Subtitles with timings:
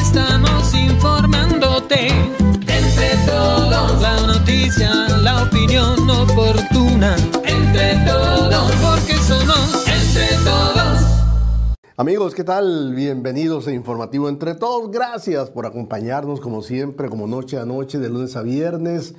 [0.00, 2.08] estamos informándote.
[2.08, 4.90] Entre todos, la noticia,
[5.22, 7.16] la opinión oportuna.
[7.44, 11.00] Entre todos, porque somos entre todos.
[11.96, 12.94] Amigos, ¿qué tal?
[12.94, 14.90] Bienvenidos a Informativo Entre Todos.
[14.90, 19.14] Gracias por acompañarnos como siempre, como noche a noche, de lunes a viernes.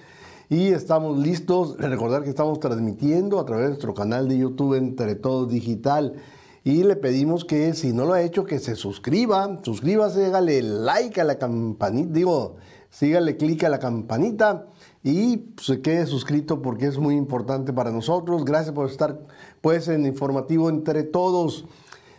[0.49, 1.77] Y estamos listos.
[1.77, 6.15] Recordar que estamos transmitiendo a través de nuestro canal de YouTube Entre Todos Digital.
[6.63, 9.57] Y le pedimos que si no lo ha hecho, que se suscriba.
[9.63, 12.13] Suscríbase, hágale like a la campanita.
[12.13, 12.57] Digo,
[12.91, 14.67] sígale clic a la campanita
[15.03, 18.45] y se quede suscrito porque es muy importante para nosotros.
[18.45, 19.19] Gracias por estar
[19.61, 21.65] pues en Informativo Entre Todos.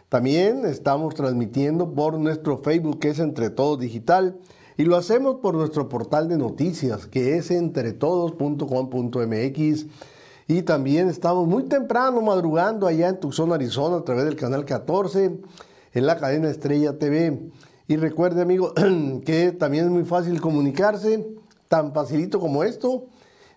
[0.08, 4.40] También estamos transmitiendo por nuestro Facebook que es Entre Todos Digital
[4.76, 9.86] y lo hacemos por nuestro portal de noticias que es entretodos.com.mx
[10.52, 15.40] y también estamos muy temprano madrugando allá en Tucson, Arizona a través del canal 14
[15.94, 17.40] en la cadena Estrella TV.
[17.88, 18.74] Y recuerde amigo
[19.24, 21.26] que también es muy fácil comunicarse,
[21.68, 23.06] tan facilito como esto.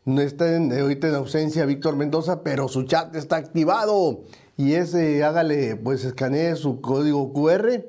[0.06, 4.22] No está en, ahorita en ausencia Víctor Mendoza, pero su chat está activado
[4.56, 7.84] y ese hágale, pues escanee su código QR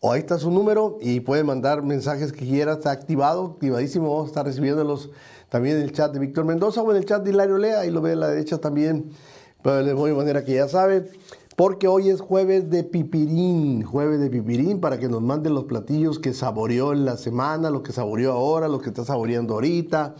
[0.00, 4.24] o ahí está su número y puede mandar mensajes que quiera, está activado, activadísimo, vamos
[4.24, 5.10] a estar recibiéndolos
[5.48, 7.90] también en el chat de Víctor Mendoza o en el chat de Hilario Lea, ahí
[7.90, 9.10] lo ve a la derecha también,
[9.62, 11.10] pero de manera que ya sabe,
[11.56, 16.18] porque hoy es jueves de pipirín, jueves de pipirín, para que nos manden los platillos
[16.18, 20.14] que saboreó en la semana, lo que saboreó ahora, lo que está saboreando ahorita,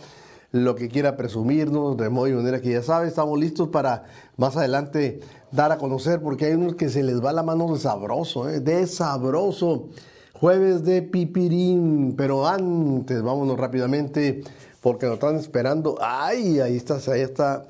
[0.51, 4.05] lo que quiera presumirnos, de modo y manera que ya sabe, estamos listos para
[4.37, 5.21] más adelante
[5.53, 8.61] dar a conocer, porque hay unos que se les va la mano de sabroso, ¿eh?
[8.61, 9.91] de sabroso.
[10.33, 14.43] Jueves de pipirín, pero antes, vámonos rápidamente,
[14.81, 15.97] porque nos están esperando.
[16.01, 16.61] ¡Ay!
[16.61, 17.67] Ahí está, ahí está.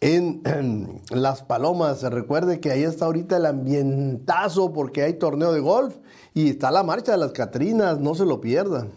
[0.00, 5.60] En, en Las Palomas, recuerde que ahí está ahorita el ambientazo porque hay torneo de
[5.60, 5.96] golf
[6.32, 8.92] y está la marcha de las Catrinas, no se lo pierdan.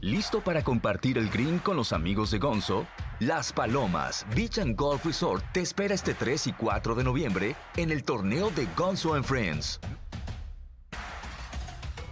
[0.00, 2.86] ¿Listo para compartir el green con los amigos de Gonzo?
[3.20, 7.92] Las Palomas Beach and Golf Resort te espera este 3 y 4 de noviembre en
[7.92, 9.78] el torneo de Gonzo and Friends.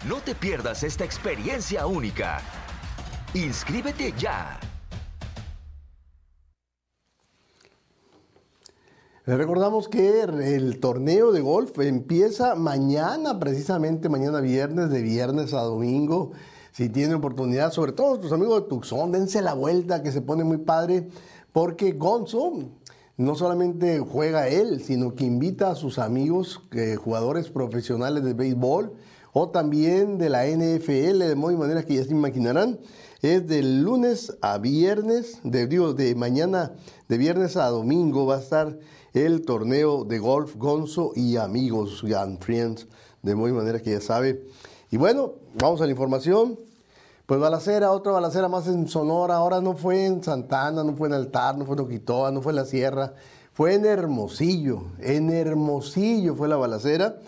[0.06, 2.41] No te pierdas esta experiencia única.
[3.34, 4.58] Inscríbete ya.
[9.24, 15.60] Les recordamos que el torneo de golf empieza mañana, precisamente mañana viernes, de viernes a
[15.60, 16.32] domingo.
[16.72, 20.42] Si tienen oportunidad, sobre todo tus amigos de Tucson, dense la vuelta que se pone
[20.42, 21.06] muy padre,
[21.52, 22.54] porque Gonzo
[23.16, 28.92] no solamente juega él, sino que invita a sus amigos, eh, jugadores profesionales de béisbol
[29.32, 32.80] o también de la NFL, de modo y manera que ya se imaginarán.
[33.22, 36.72] Es de lunes a viernes, de, digo, de mañana,
[37.06, 38.78] de viernes a domingo va a estar
[39.12, 42.86] el torneo de golf Gonzo y amigos, and friends,
[43.20, 44.47] de modo y manera que ya sabe.
[44.91, 46.59] Y bueno, vamos a la información.
[47.26, 49.36] Pues balacera, otra balacera más en Sonora.
[49.36, 52.53] Ahora no fue en Santana, no fue en Altar, no fue en Oquitoa, no fue
[52.53, 53.12] en la Sierra.
[53.53, 54.84] Fue en Hermosillo.
[54.98, 57.19] En Hermosillo fue la balacera.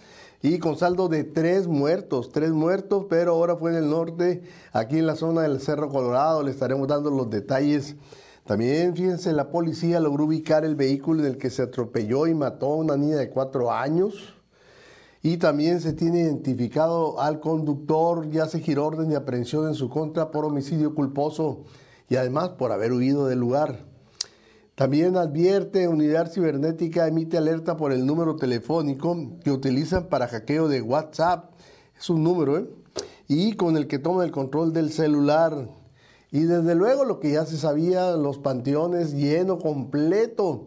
[0.42, 4.42] Y con saldo de tres muertos, tres muertos, pero ahora fue en el norte,
[4.72, 6.42] aquí en la zona del Cerro Colorado.
[6.42, 7.94] Le estaremos dando los detalles.
[8.44, 12.72] También, fíjense, la policía logró ubicar el vehículo en el que se atropelló y mató
[12.72, 14.34] a una niña de cuatro años.
[15.22, 19.88] Y también se tiene identificado al conductor, ya se giró orden de aprehensión en su
[19.88, 21.60] contra por homicidio culposo
[22.08, 23.91] y además por haber huido del lugar.
[24.82, 30.82] También advierte, Unidad Cibernética emite alerta por el número telefónico que utilizan para hackeo de
[30.82, 31.52] WhatsApp.
[31.96, 32.68] Es un número, ¿eh?
[33.28, 35.68] Y con el que toma el control del celular.
[36.32, 40.66] Y desde luego lo que ya se sabía, los panteones lleno completo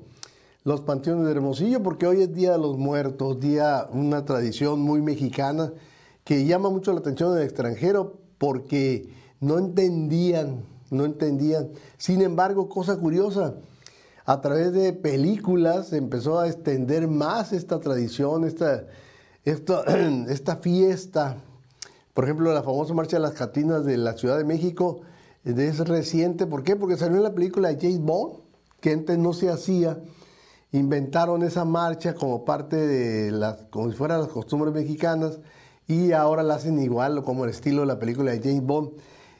[0.64, 5.02] los panteones de Hermosillo, porque hoy es Día de los Muertos, día, una tradición muy
[5.02, 5.74] mexicana
[6.24, 9.10] que llama mucho la atención del extranjero porque
[9.42, 11.72] no entendían, no entendían.
[11.98, 13.56] Sin embargo, cosa curiosa,
[14.26, 18.86] a través de películas empezó a extender más esta tradición, esta,
[19.44, 19.84] esta,
[20.30, 21.38] esta fiesta.
[22.14, 25.02] Por ejemplo, la famosa Marcha de las Catrinas de la Ciudad de México
[25.44, 26.48] es reciente.
[26.48, 26.76] ¿Por qué?
[26.76, 28.40] Porque salió en la película de James Bond,
[28.80, 30.00] que antes no se hacía
[30.78, 35.40] inventaron esa marcha como parte de las, como si fueran las costumbres mexicanas
[35.88, 38.92] y ahora la hacen igual como el estilo de la película de James Bond.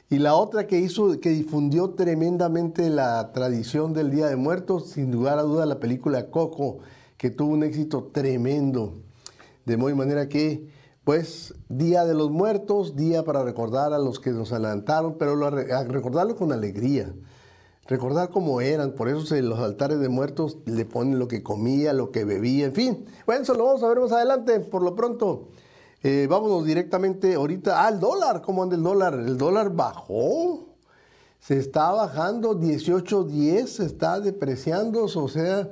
[0.08, 5.10] Y la otra que hizo, que difundió tremendamente la tradición del Día de Muertos, sin
[5.10, 6.78] lugar a duda la película Coco,
[7.16, 8.94] que tuvo un éxito tremendo.
[9.64, 10.68] De muy manera que,
[11.02, 15.50] pues, Día de los Muertos, día para recordar a los que nos adelantaron, pero lo,
[15.50, 17.12] recordarlo con alegría
[17.88, 21.92] recordar cómo eran, por eso en los altares de muertos le ponen lo que comía,
[21.92, 23.06] lo que bebía, en fin.
[23.26, 25.48] Bueno, eso lo vamos a ver más adelante, por lo pronto.
[26.08, 28.40] Eh, vámonos directamente ahorita al dólar.
[28.40, 29.14] ¿Cómo anda el dólar?
[29.14, 30.68] El dólar bajó.
[31.40, 35.68] Se está bajando 18.10, se está depreciando, o sea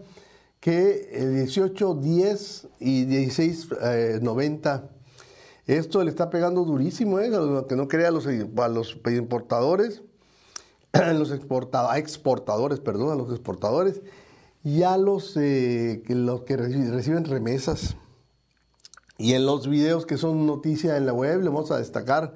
[0.58, 1.08] que
[1.46, 4.82] 18.10 y 16.90.
[5.68, 7.30] Esto le está pegando durísimo, ¿eh?
[7.68, 10.02] que no crea a los, a los importadores,
[11.14, 14.02] los exportadores, perdón, a los exportadores
[14.64, 17.96] y a los, eh, los que reciben remesas.
[19.16, 22.34] Y en los videos que son noticia en la web, le vamos a destacar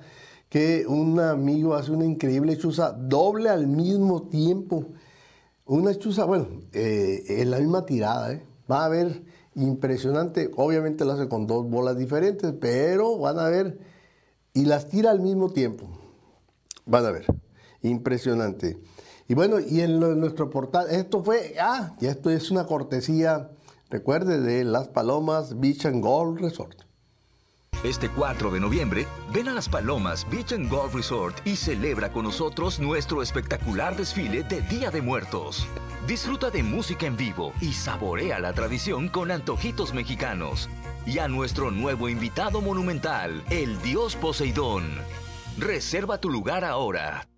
[0.49, 4.87] que un amigo hace una increíble chuza doble al mismo tiempo.
[5.67, 8.47] Una chuza, bueno, eh, en la misma tirada, ¿eh?
[8.71, 9.23] Va a ver
[9.55, 10.51] impresionante.
[10.57, 13.79] Obviamente lo hace con dos bolas diferentes, pero van a ver
[14.55, 15.87] y las tira al mismo tiempo.
[16.87, 17.27] Van a ver.
[17.83, 18.79] Impresionante.
[19.29, 23.51] Y bueno, y en, nuestro portal, esto fue, ah, y esto es una cortesía,
[23.91, 26.83] recuerde, de Las Palomas Beach and Golf Resort.
[27.85, 32.25] Este 4 de noviembre, ven a Las Palomas Beach and Golf Resort y celebra con
[32.25, 35.67] nosotros nuestro espectacular desfile de Día de Muertos.
[36.07, 40.69] Disfruta de música en vivo y saborea la tradición con antojitos mexicanos.
[41.07, 44.85] Y a nuestro nuevo invitado monumental, el Dios Poseidón.
[45.57, 47.29] Reserva tu lugar ahora.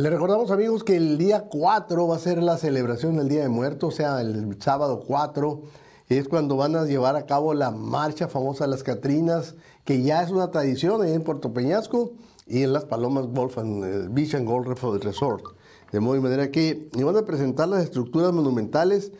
[0.00, 3.50] Le recordamos amigos que el día 4 va a ser la celebración del Día de
[3.50, 5.60] Muertos, o sea, el sábado 4
[6.08, 10.22] es cuando van a llevar a cabo la marcha famosa de las Catrinas, que ya
[10.22, 12.12] es una tradición ahí en Puerto Peñasco
[12.46, 15.44] y en las Palomas Golf and, eh, Beach and Golf Resort.
[15.92, 19.12] De modo y manera que van a presentar las estructuras monumentales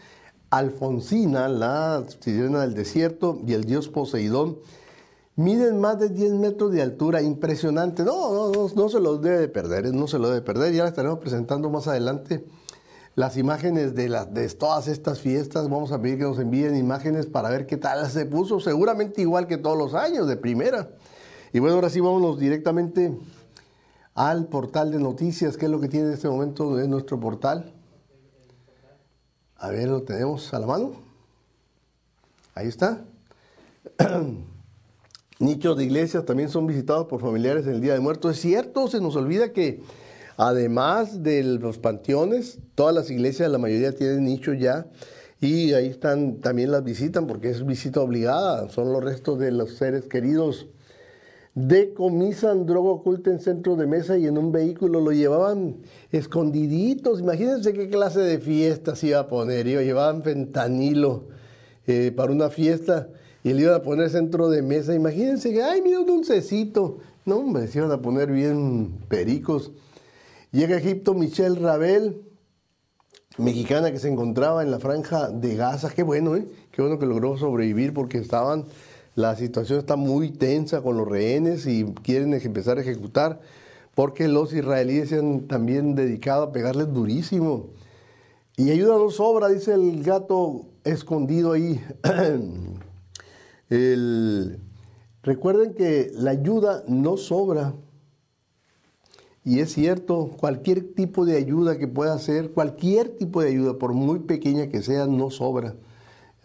[0.48, 4.56] Alfonsina, la sirena del desierto y el dios Poseidón,
[5.40, 8.04] miden más de 10 metros de altura, impresionante.
[8.04, 10.74] No, no, no, se los debe de perder, no se lo debe perder.
[10.74, 12.46] Ya la estaremos presentando más adelante
[13.14, 15.70] las imágenes de, de todas estas fiestas.
[15.70, 18.60] Vamos a pedir que nos envíen imágenes para ver qué tal se puso.
[18.60, 20.90] Seguramente igual que todos los años, de primera.
[21.54, 23.16] Y bueno, ahora sí vámonos directamente
[24.14, 25.56] al portal de noticias.
[25.56, 27.72] ¿Qué es lo que tiene en este momento en nuestro portal?
[29.56, 30.92] A ver, lo tenemos a la mano.
[32.54, 33.04] Ahí está.
[35.40, 38.32] Nichos de iglesias también son visitados por familiares en el Día de Muertos.
[38.36, 39.80] Es cierto, se nos olvida que
[40.36, 44.86] además de los panteones, todas las iglesias, la mayoría tienen nichos ya.
[45.40, 48.68] Y ahí están, también las visitan porque es visita obligada.
[48.68, 50.68] Son los restos de los seres queridos.
[51.54, 55.78] Decomisan droga oculta en centro de mesa y en un vehículo lo llevaban
[56.12, 57.20] escondiditos.
[57.20, 59.64] Imagínense qué clase de fiesta se iba a poner.
[59.64, 61.28] Llevaban fentanilo
[61.86, 63.08] eh, para una fiesta
[63.42, 64.94] y le iban a poner centro de mesa.
[64.94, 66.98] Imagínense que, ay, mira un dulcecito.
[67.24, 69.72] No, hombre, se iban a poner bien pericos.
[70.52, 72.22] Llega a Egipto Michelle Rabel,
[73.38, 75.90] mexicana que se encontraba en la franja de Gaza.
[75.90, 76.46] Qué bueno, ¿eh?
[76.72, 78.66] Qué bueno que logró sobrevivir porque estaban,
[79.14, 83.40] la situación está muy tensa con los rehenes y quieren empezar a ejecutar
[83.94, 87.68] porque los israelíes se han también dedicado a pegarles durísimo.
[88.56, 91.80] Y ayuda no sobra, dice el gato escondido ahí.
[95.22, 97.74] recuerden que la ayuda no sobra.
[99.42, 103.94] Y es cierto, cualquier tipo de ayuda que pueda hacer, cualquier tipo de ayuda, por
[103.94, 105.76] muy pequeña que sea, no sobra.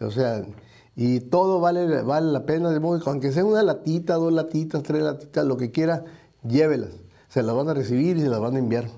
[0.00, 0.46] O sea,
[0.94, 4.82] y todo vale, vale la pena, de modo que aunque sea una latita, dos latitas,
[4.82, 6.04] tres latitas, lo que quiera,
[6.42, 6.90] llévelas.
[7.28, 8.88] Se las van a recibir y se las van a enviar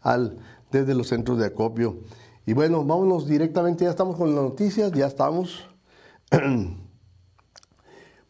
[0.00, 0.38] al,
[0.70, 1.98] desde los centros de acopio.
[2.46, 5.68] Y bueno, vámonos directamente, ya estamos con las noticias, ya estamos.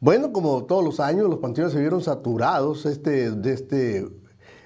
[0.01, 4.07] Bueno, como todos los años, los panteones se vieron saturados este, de este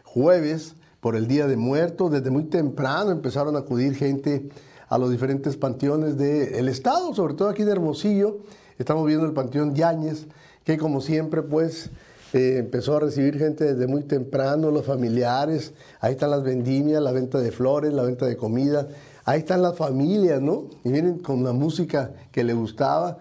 [0.03, 2.11] jueves por el Día de Muertos.
[2.11, 4.49] Desde muy temprano empezaron a acudir gente
[4.89, 8.39] a los diferentes panteones del estado, sobre todo aquí de Hermosillo.
[8.79, 10.27] Estamos viendo el Panteón Yáñez,
[10.65, 11.91] que como siempre, pues
[12.33, 15.73] eh, empezó a recibir gente desde muy temprano, los familiares.
[16.01, 18.89] Ahí están las vendimias, la venta de flores, la venta de comida.
[19.25, 20.65] Ahí están las familias, ¿no?
[20.85, 23.19] Y vienen con la música que le gustaba.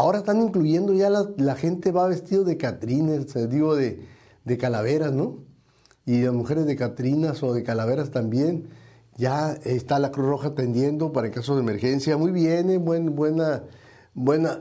[0.00, 4.02] Ahora están incluyendo ya la, gente va vestido de catrines, digo, de,
[4.46, 5.44] de, calaveras, ¿no?
[6.06, 8.70] Y las mujeres de catrinas o de calaveras también.
[9.18, 12.16] Ya está la Cruz Roja atendiendo para el caso de emergencia.
[12.16, 13.64] Muy bien, eh, buen, buena,
[14.14, 14.60] buena,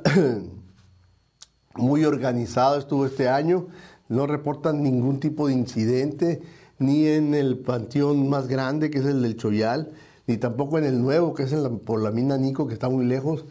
[1.76, 3.68] muy organizado estuvo este año.
[4.10, 6.42] No reportan ningún tipo de incidente,
[6.80, 9.94] ni en el panteón más grande, que es el del Choyal,
[10.28, 11.54] ni tampoco en el nuevo, que es
[11.86, 13.46] por la mina Nico, que está muy lejos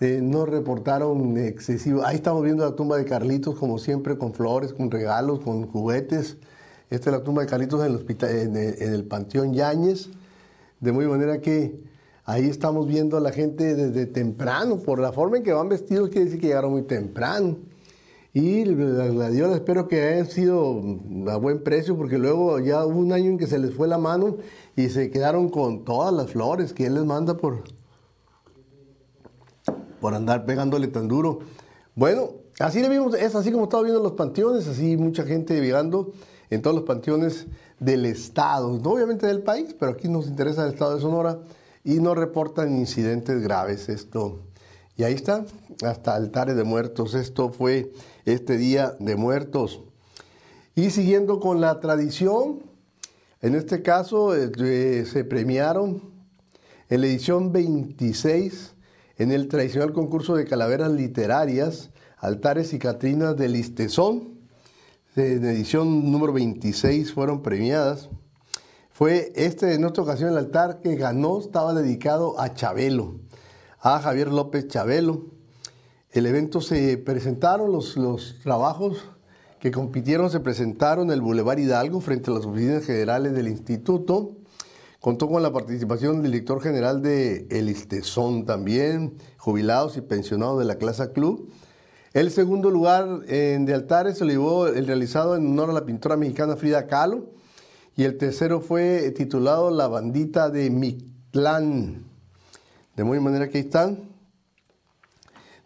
[0.00, 2.04] eh, no reportaron excesivo.
[2.04, 6.36] Ahí estamos viendo la tumba de Carlitos, como siempre, con flores, con regalos, con juguetes.
[6.90, 10.08] Esta es la tumba de Carlitos en el, hospital, en el, Panteón Yáñez.
[10.80, 11.88] De muy manera que
[12.28, 16.10] Ahí estamos viendo a la gente desde temprano, por la forma en que van vestidos,
[16.10, 17.56] quiere decir que llegaron muy temprano.
[18.34, 20.78] Y la, Dios espero que hayan sido
[21.30, 23.96] a buen precio, porque luego ya hubo un año en que se les fue la
[23.96, 24.36] mano
[24.76, 27.64] y se quedaron con todas las flores que Él les manda por,
[30.00, 31.40] por andar pegándole tan duro.
[31.94, 36.12] Bueno, así le vimos, es así como estaba viendo los panteones, así mucha gente llegando
[36.50, 37.46] en todos los panteones
[37.78, 41.38] del Estado, obviamente del país, pero aquí nos interesa el Estado de Sonora
[41.84, 43.88] y no reportan incidentes graves.
[43.88, 44.40] Esto.
[44.96, 45.44] Y ahí está,
[45.84, 47.14] hasta altares de muertos.
[47.14, 47.92] Esto fue
[48.24, 49.80] este día de muertos.
[50.74, 52.62] Y siguiendo con la tradición,
[53.40, 56.02] en este caso eh, se premiaron
[56.88, 58.74] en la edición 26
[59.18, 64.38] en el tradicional concurso de calaveras literarias, altares y catrinas del Istezón.
[65.16, 68.08] En edición número 26 fueron premiadas.
[68.92, 73.16] Fue este, en esta ocasión, el altar que ganó estaba dedicado a Chabelo,
[73.80, 75.26] a Javier López Chabelo.
[76.12, 79.04] El evento se presentaron, los, los trabajos
[79.58, 84.36] que compitieron se presentaron en el Boulevard Hidalgo frente a las oficinas generales del instituto.
[85.00, 90.64] Contó con la participación del director general de El Istezón también, jubilados y pensionados de
[90.64, 91.52] la clase Club.
[92.14, 95.84] El segundo lugar en de altares se lo llevó el realizado en honor a la
[95.84, 97.30] pintora mexicana Frida Kahlo
[97.94, 102.04] y el tercero fue titulado La bandita de Mictlán.
[102.96, 104.08] De muy manera que ahí están.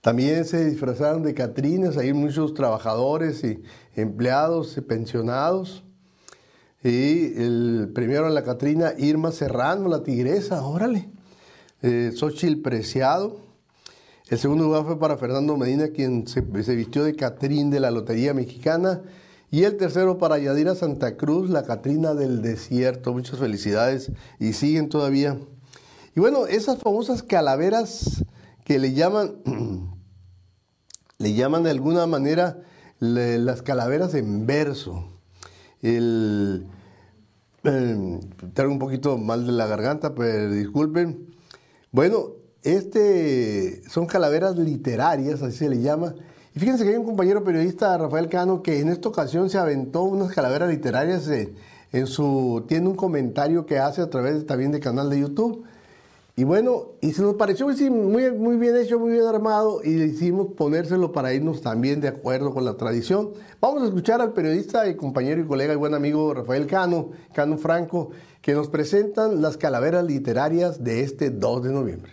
[0.03, 3.63] También se disfrazaron de Catrinas, hay muchos trabajadores y
[3.95, 5.85] empleados y pensionados.
[6.85, 11.09] Y el primero en la Catrina, Irma Serrano, la tigresa, órale.
[11.83, 13.41] Eh, Xochitl Preciado.
[14.29, 17.91] El segundo lugar fue para Fernando Medina, quien se, se vistió de Catrín de la
[17.91, 19.03] Lotería Mexicana.
[19.51, 23.13] Y el tercero para Yadira Santa Cruz, la Catrina del Desierto.
[23.13, 24.11] Muchas felicidades
[24.41, 25.39] y siguen todavía.
[26.17, 28.25] Y bueno, esas famosas calaveras
[28.65, 29.35] que le llaman,
[31.19, 32.63] le llaman de alguna manera
[32.99, 35.12] las calaveras en verso.
[35.83, 36.67] El,
[37.65, 38.21] eh,
[38.55, 41.27] traigo un poquito mal de la garganta, pero disculpen.
[41.91, 42.31] Bueno,
[42.63, 46.15] este son calaveras literarias, así se le llama
[46.55, 50.03] y fíjense que hay un compañero periodista, Rafael Cano, que en esta ocasión se aventó
[50.03, 52.65] unas calaveras literarias en, su.
[52.69, 55.65] Tiene un comentario que hace a través también del canal de YouTube.
[56.35, 60.55] Y bueno, y se nos pareció muy, muy bien hecho, muy bien armado, y decidimos
[60.57, 63.33] ponérselo para irnos también de acuerdo con la tradición.
[63.61, 67.59] Vamos a escuchar al periodista y compañero y colega y buen amigo Rafael Cano, Cano
[67.59, 72.13] Franco, que nos presentan las calaveras literarias de este 2 de noviembre.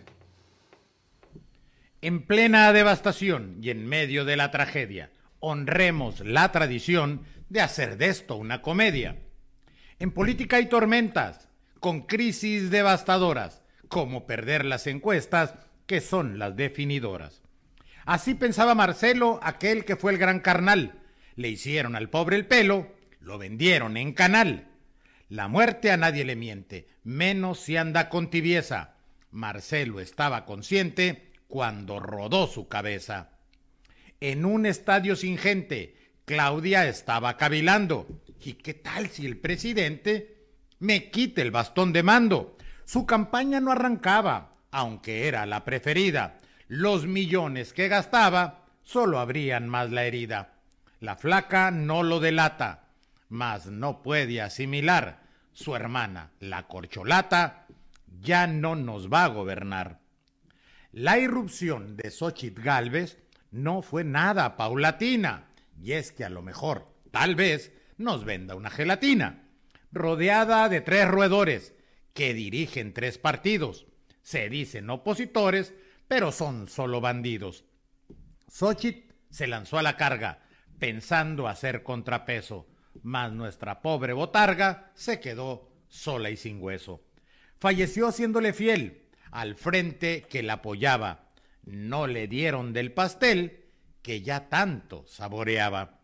[2.01, 8.09] En plena devastación y en medio de la tragedia, honremos la tradición de hacer de
[8.09, 9.17] esto una comedia.
[9.97, 11.47] En política hay tormentas,
[11.79, 15.55] con crisis devastadoras, como perder las encuestas,
[15.85, 17.41] que son las definidoras.
[18.05, 21.01] Así pensaba Marcelo, aquel que fue el gran carnal.
[21.35, 24.67] Le hicieron al pobre el pelo, lo vendieron en canal.
[25.27, 28.95] La muerte a nadie le miente, menos si anda con tibieza.
[29.31, 33.31] Marcelo estaba consciente cuando rodó su cabeza.
[34.19, 38.07] En un estadio sin gente, Claudia estaba cavilando.
[38.43, 40.45] ¿Y qué tal si el presidente
[40.79, 42.57] me quite el bastón de mando?
[42.89, 46.39] Su campaña no arrancaba, aunque era la preferida.
[46.67, 50.55] Los millones que gastaba solo abrían más la herida.
[50.99, 52.87] La flaca no lo delata,
[53.27, 55.21] mas no puede asimilar.
[55.53, 57.67] Su hermana, la corcholata,
[58.21, 59.99] ya no nos va a gobernar.
[60.91, 63.19] La irrupción de Xochitl Galvez
[63.51, 65.43] no fue nada paulatina,
[65.79, 69.43] y es que a lo mejor, tal vez, nos venda una gelatina.
[69.91, 71.75] Rodeada de tres roedores
[72.19, 73.87] que dirigen tres partidos.
[74.23, 75.73] Se dicen opositores,
[76.09, 77.63] pero son solo bandidos.
[78.49, 80.43] Xochitl se lanzó a la carga,
[80.79, 82.67] pensando hacer contrapeso,
[83.03, 87.05] mas nuestra pobre botarga se quedó sola y sin hueso.
[87.57, 91.31] Falleció haciéndole fiel, al frente que la apoyaba.
[91.63, 93.63] No le dieron del pastel
[94.01, 96.01] que ya tanto saboreaba.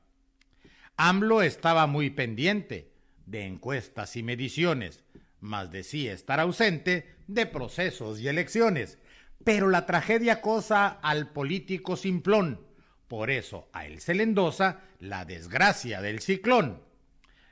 [0.96, 2.94] AMLO estaba muy pendiente
[3.26, 5.05] de encuestas y mediciones,
[5.46, 8.98] mas decía estar ausente de procesos y elecciones.
[9.44, 12.66] Pero la tragedia acosa al político simplón.
[13.08, 16.82] Por eso a él se le endosa la desgracia del ciclón.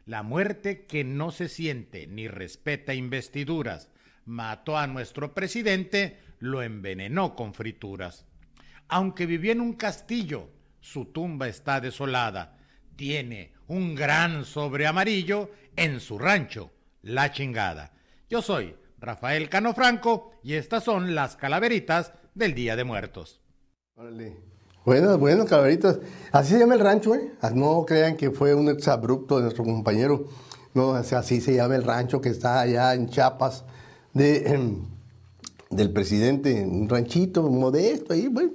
[0.06, 3.90] La muerte que no se siente ni respeta investiduras,
[4.26, 8.26] mató a nuestro presidente, lo envenenó con frituras.
[8.88, 10.50] Aunque vivía en un castillo,
[10.82, 12.58] su tumba está desolada.
[12.96, 16.72] Tiene un gran sobre amarillo en su rancho,
[17.04, 17.92] la chingada.
[18.30, 23.42] Yo soy Rafael Cano Franco y estas son las calaveritas del Día de Muertos.
[24.86, 26.00] Buenas, buenas calaveritas.
[26.32, 27.34] Así se llama el rancho, ¿eh?
[27.42, 30.26] Ah, no crean que fue un exabrupto de nuestro compañero.
[30.74, 33.66] No, así se llama el rancho que está allá en Chiapas
[34.14, 34.86] de, em,
[35.70, 38.52] del presidente, un ranchito modesto ahí, bueno,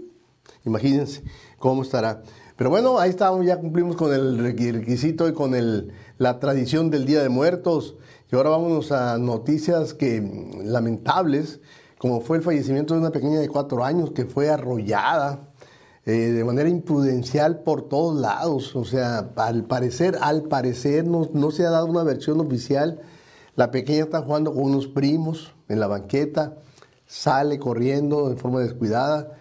[0.64, 1.22] imagínense
[1.58, 2.22] cómo estará.
[2.56, 7.06] Pero bueno, ahí estamos, ya cumplimos con el requisito y con el, la tradición del
[7.06, 7.94] Día de Muertos.
[8.30, 10.20] Y ahora vámonos a noticias que
[10.62, 11.60] lamentables,
[11.96, 15.48] como fue el fallecimiento de una pequeña de cuatro años que fue arrollada
[16.04, 18.76] eh, de manera imprudencial por todos lados.
[18.76, 23.00] O sea, al parecer, al parecer no, no se ha dado una versión oficial.
[23.56, 26.58] La pequeña está jugando con unos primos en la banqueta,
[27.06, 29.38] sale corriendo de forma descuidada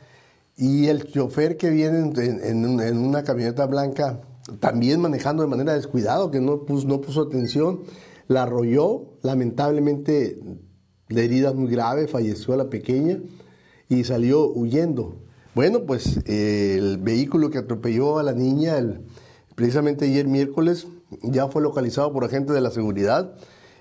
[0.57, 4.19] y el chofer que viene en, una camioneta blanca
[4.59, 7.81] también manejando de manera descuidada, que no no puso atención,
[8.27, 10.39] la arrolló, lamentablemente
[11.09, 13.19] la herida muy grave, falleció la pequeña
[13.89, 15.17] y salió huyendo.
[15.55, 18.75] Bueno, pues el vehículo que atropelló a la niña
[19.55, 20.87] precisamente ayer miércoles
[21.23, 23.33] ya fue localizado por agentes de la seguridad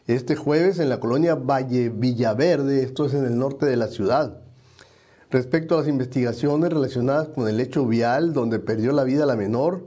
[0.06, 4.40] este jueves en la colonia Valle Villaverde, esto es en el norte de la ciudad.
[5.30, 9.84] Respecto a las investigaciones relacionadas con el hecho vial donde perdió la vida la menor,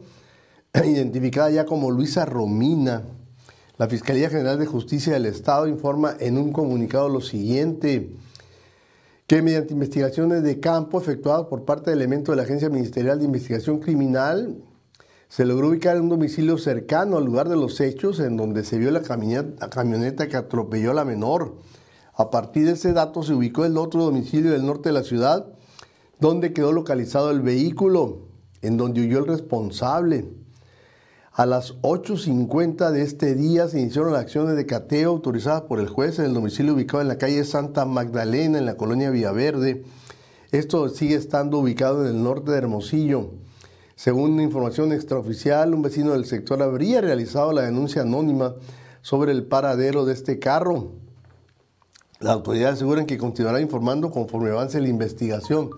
[0.73, 3.03] identificada ya como Luisa Romina,
[3.79, 8.13] la Fiscalía General de Justicia del Estado informa en un comunicado lo siguiente,
[9.25, 13.25] que mediante investigaciones de campo efectuadas por parte de elementos de la Agencia Ministerial de
[13.25, 14.57] Investigación Criminal,
[15.29, 18.77] se logró ubicar en un domicilio cercano al lugar de los hechos en donde se
[18.77, 21.55] vio la camioneta que atropelló a la menor.
[22.15, 25.53] A partir de ese dato se ubicó el otro domicilio del norte de la ciudad,
[26.19, 28.23] donde quedó localizado el vehículo,
[28.61, 30.25] en donde huyó el responsable.
[31.39, 35.87] A las 8.50 de este día se iniciaron las acciones de cateo autorizadas por el
[35.87, 39.85] juez en el domicilio ubicado en la calle Santa Magdalena, en la colonia Villaverde.
[40.51, 43.31] Esto sigue estando ubicado en el norte de Hermosillo.
[43.95, 48.55] Según información extraoficial, un vecino del sector habría realizado la denuncia anónima
[49.01, 50.91] sobre el paradero de este carro.
[52.19, 55.69] Las autoridades aseguran que continuará informando conforme avance la investigación.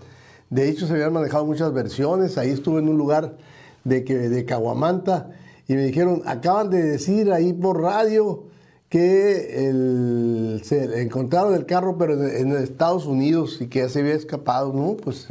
[0.50, 2.40] De hecho, se habían manejado muchas versiones.
[2.40, 3.38] Ahí estuve en un lugar
[3.84, 5.38] de, que, de Caguamanta
[5.72, 8.44] y me dijeron, acaban de decir ahí por radio
[8.90, 14.74] que se encontraron el carro pero en, Estados Unidos y que ya se había escapado.
[14.74, 15.28] No, pues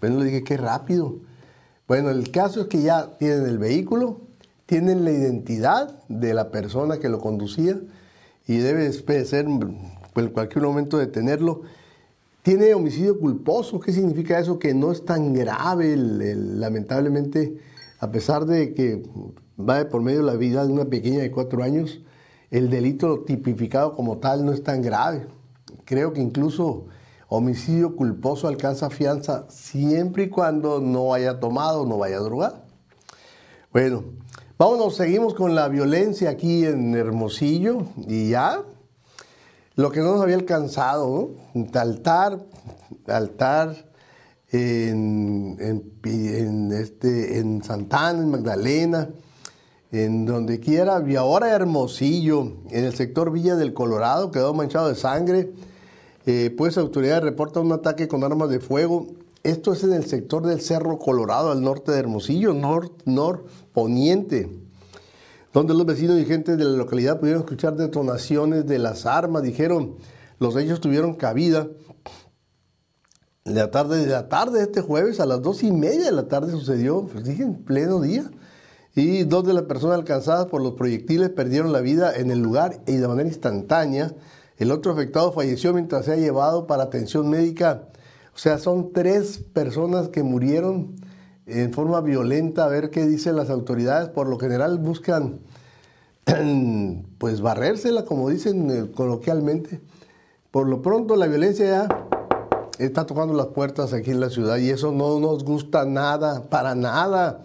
[0.00, 1.16] bueno, le dije, qué rápido.
[1.86, 4.22] Bueno, el caso es que ya tienen el vehículo,
[4.64, 7.78] tienen la identidad de la persona que lo conducía
[8.46, 8.90] y debe
[9.26, 11.64] ser en cualquier momento detenerlo.
[12.40, 13.78] Tiene homicidio culposo.
[13.78, 14.58] ¿Qué significa eso?
[14.58, 17.58] Que no es tan grave, lamentablemente,
[18.00, 19.02] a pesar de que
[19.58, 22.00] va por medio de la vida de una pequeña de cuatro años,
[22.50, 25.26] el delito tipificado como tal no es tan grave.
[25.84, 26.86] Creo que incluso
[27.28, 32.62] homicidio culposo alcanza fianza siempre y cuando no haya tomado, no vaya drogado.
[33.72, 34.04] Bueno,
[34.56, 38.62] vámonos, seguimos con la violencia aquí en Hermosillo y ya
[39.74, 41.32] lo que no nos había alcanzado.
[41.74, 42.38] Altar,
[43.08, 43.93] altar
[44.54, 49.10] en, este, en Santana, en Magdalena,
[49.90, 54.94] en donde quiera, y ahora Hermosillo, en el sector Villa del Colorado, quedó manchado de
[54.94, 55.50] sangre.
[56.26, 59.08] Eh, pues autoridades reportan un ataque con armas de fuego.
[59.42, 64.50] Esto es en el sector del Cerro Colorado, al norte de Hermosillo, nor, poniente
[65.52, 69.44] donde los vecinos y gente de la localidad pudieron escuchar detonaciones de las armas.
[69.44, 69.94] Dijeron,
[70.40, 71.68] los hechos tuvieron cabida.
[73.44, 76.52] La tarde de la tarde este jueves, a las dos y media de la tarde
[76.52, 78.30] sucedió, pues dije, en pleno día.
[78.94, 82.80] Y dos de las personas alcanzadas por los proyectiles perdieron la vida en el lugar
[82.86, 84.14] y de manera instantánea.
[84.56, 87.88] El otro afectado falleció mientras se ha llevado para atención médica.
[88.34, 90.94] O sea, son tres personas que murieron
[91.44, 94.08] en forma violenta, a ver qué dicen las autoridades.
[94.08, 95.40] Por lo general buscan,
[97.18, 99.82] pues, barrérsela, como dicen eh, coloquialmente.
[100.50, 102.08] Por lo pronto, la violencia ya
[102.78, 106.74] está tocando las puertas aquí en la ciudad y eso no nos gusta nada, para
[106.74, 107.42] nada.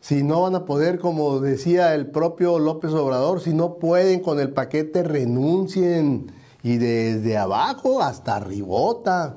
[0.00, 4.38] Si no van a poder, como decía el propio López Obrador, si no pueden con
[4.40, 6.32] el paquete, renuncien.
[6.62, 9.36] Y desde abajo hasta arribota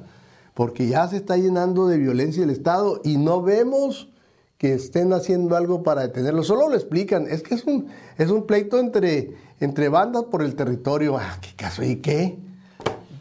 [0.59, 4.09] porque ya se está llenando de violencia el Estado y no vemos
[4.57, 6.43] que estén haciendo algo para detenerlo.
[6.43, 7.87] Solo lo explican, es que es un,
[8.17, 11.17] es un pleito entre, entre bandas por el territorio.
[11.17, 12.37] Ah, ¿Qué caso y qué?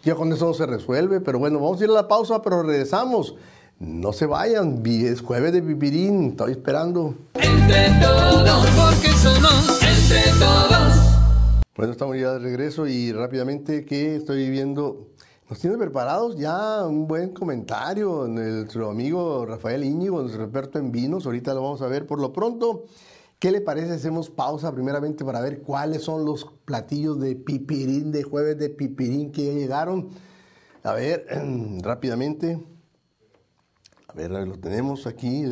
[0.05, 3.35] Ya con eso se resuelve, pero bueno, vamos a ir a la pausa, pero regresamos.
[3.81, 7.15] No se vayan, es jueves de pipirín, estoy esperando.
[7.35, 11.09] Entre todos, porque somos entre todos.
[11.77, 15.09] Bueno, estamos ya de regreso y rápidamente que estoy viendo,
[15.49, 21.27] nos tiene preparados ya un buen comentario nuestro amigo Rafael Íñigo, nuestro experto en vinos,
[21.27, 22.85] ahorita lo vamos a ver por lo pronto.
[23.39, 23.93] ¿Qué le parece?
[23.93, 29.31] Hacemos pausa primeramente para ver cuáles son los platillos de pipirín, de jueves de pipirín
[29.31, 30.09] que ya llegaron.
[30.83, 31.25] A ver,
[31.83, 32.61] rápidamente.
[34.09, 35.45] A ver, lo tenemos aquí.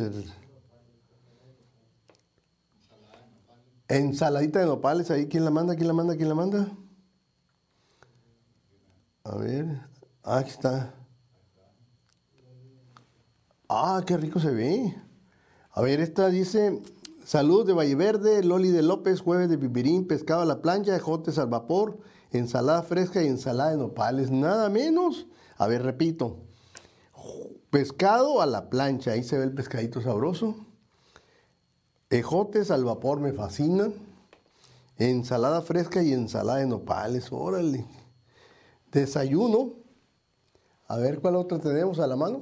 [3.87, 5.75] Ensaladita de nopales, ahí, ¿quién la manda?
[5.75, 6.17] ¿Quién la manda?
[6.17, 6.77] ¿Quién la manda?
[9.23, 9.81] A ver,
[10.23, 10.93] ah, aquí está.
[13.69, 14.93] Ah, qué rico se ve.
[15.71, 16.81] A ver, esta dice,
[17.27, 21.37] salud de Valle Verde, Loli de López, jueves de pipirín, pescado a la plancha, ejotes
[21.37, 21.99] al vapor,
[22.31, 25.27] ensalada fresca y ensalada de nopales, nada menos.
[25.57, 26.37] A ver, repito,
[27.69, 30.55] pescado a la plancha, ahí se ve el pescadito sabroso.
[32.09, 33.93] Ejotes al vapor me fascinan.
[34.95, 37.85] Ensalada fresca y ensalada de nopales, órale.
[38.89, 39.73] Desayuno.
[40.87, 42.39] A ver cuál otra tenemos a la mano.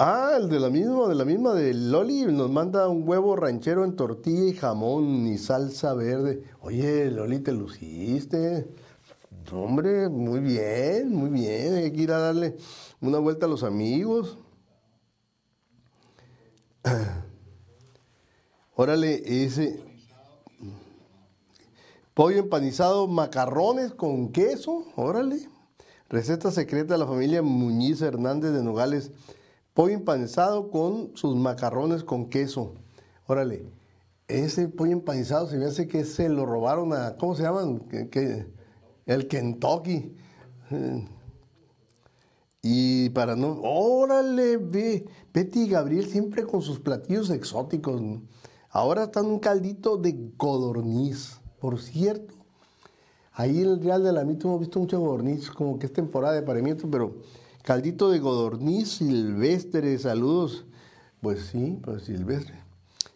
[0.00, 3.84] Ah, el de la misma, de la misma de Loli, nos manda un huevo ranchero
[3.84, 6.44] en tortilla y jamón y salsa verde.
[6.60, 8.68] Oye, Loli, te luciste.
[9.50, 11.74] Hombre, muy bien, muy bien.
[11.74, 12.56] Hay que ir a darle
[13.00, 14.38] una vuelta a los amigos.
[18.76, 19.80] Órale, ese
[22.14, 25.48] pollo empanizado, macarrones con queso, órale.
[26.08, 29.10] Receta secreta de la familia Muñiz Hernández de Nogales.
[29.78, 32.74] Pollo empanizado con sus macarrones con queso.
[33.28, 33.64] Órale,
[34.26, 37.78] ese pollo empanizado se me hace que se lo robaron a, ¿cómo se llaman?
[38.10, 38.48] ¿Qué,
[39.06, 40.16] el Kentucky.
[42.60, 48.02] Y para no, órale, ve, Betty y Gabriel siempre con sus platillos exóticos.
[48.70, 52.34] Ahora están un caldito de codorniz, por cierto.
[53.30, 56.34] Ahí en el Real de la Mito hemos visto mucho codorniz, como que es temporada
[56.34, 57.14] de paremiento, pero
[57.68, 60.64] caldito de codorniz silvestre, saludos.
[61.20, 62.54] Pues sí, pues silvestre.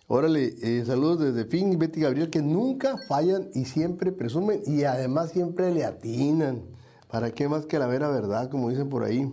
[0.09, 4.85] Órale, eh, saludos desde Fin y Betty Gabriel, que nunca fallan y siempre presumen y
[4.85, 6.65] además siempre le atinan.
[7.11, 9.33] ¿Para qué más que la vera verdad, como dicen por ahí?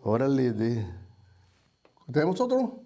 [0.00, 0.86] Órale, de...
[2.12, 2.82] ¿tenemos otro?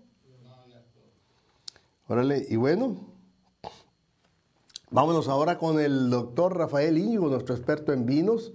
[2.09, 2.97] Órale, y bueno,
[4.90, 8.55] vámonos ahora con el doctor Rafael Íñigo, nuestro experto en vinos,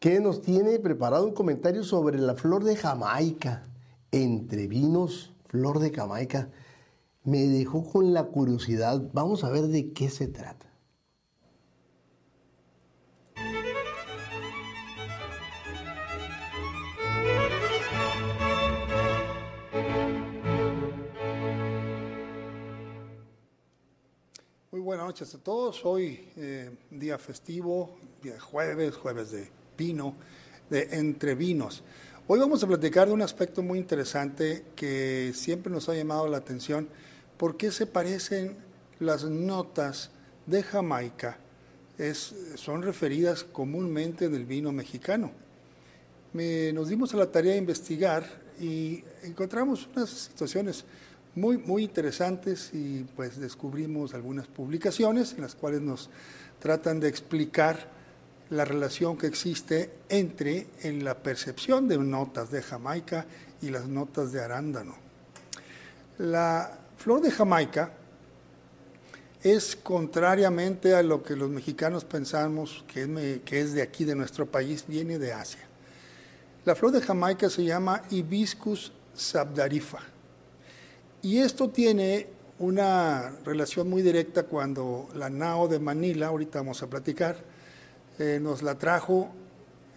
[0.00, 3.64] que nos tiene preparado un comentario sobre la flor de Jamaica.
[4.12, 6.50] Entre vinos, flor de Jamaica
[7.24, 9.02] me dejó con la curiosidad.
[9.12, 10.66] Vamos a ver de qué se trata.
[24.70, 25.84] Muy buenas noches a todos.
[25.84, 30.14] Hoy eh, día festivo, día jueves, jueves de vino,
[30.70, 31.82] de entre vinos.
[32.26, 36.38] Hoy vamos a platicar de un aspecto muy interesante que siempre nos ha llamado la
[36.38, 36.88] atención
[37.36, 38.56] ¿Por qué se parecen
[38.98, 40.10] las notas
[40.46, 41.38] de Jamaica?
[42.56, 45.32] son referidas comúnmente del vino mexicano.
[46.34, 48.26] nos dimos a la tarea de investigar
[48.60, 50.84] y encontramos unas situaciones
[51.34, 56.10] muy, muy interesantes y pues descubrimos algunas publicaciones en las cuales nos
[56.58, 57.95] tratan de explicar
[58.50, 63.26] la relación que existe entre en la percepción de notas de Jamaica
[63.62, 64.94] y las notas de arándano.
[66.18, 67.92] La Flor de Jamaica
[69.42, 74.84] es contrariamente a lo que los mexicanos pensamos que es, de aquí, de nuestro país,
[74.88, 75.60] viene de Asia.
[76.64, 80.00] La flor de Jamaica se llama Hibiscus sabdarifa.
[81.22, 82.26] Y esto tiene
[82.58, 87.36] una relación muy directa cuando la Nao de Manila, ahorita vamos a platicar,
[88.18, 89.30] eh, nos la trajo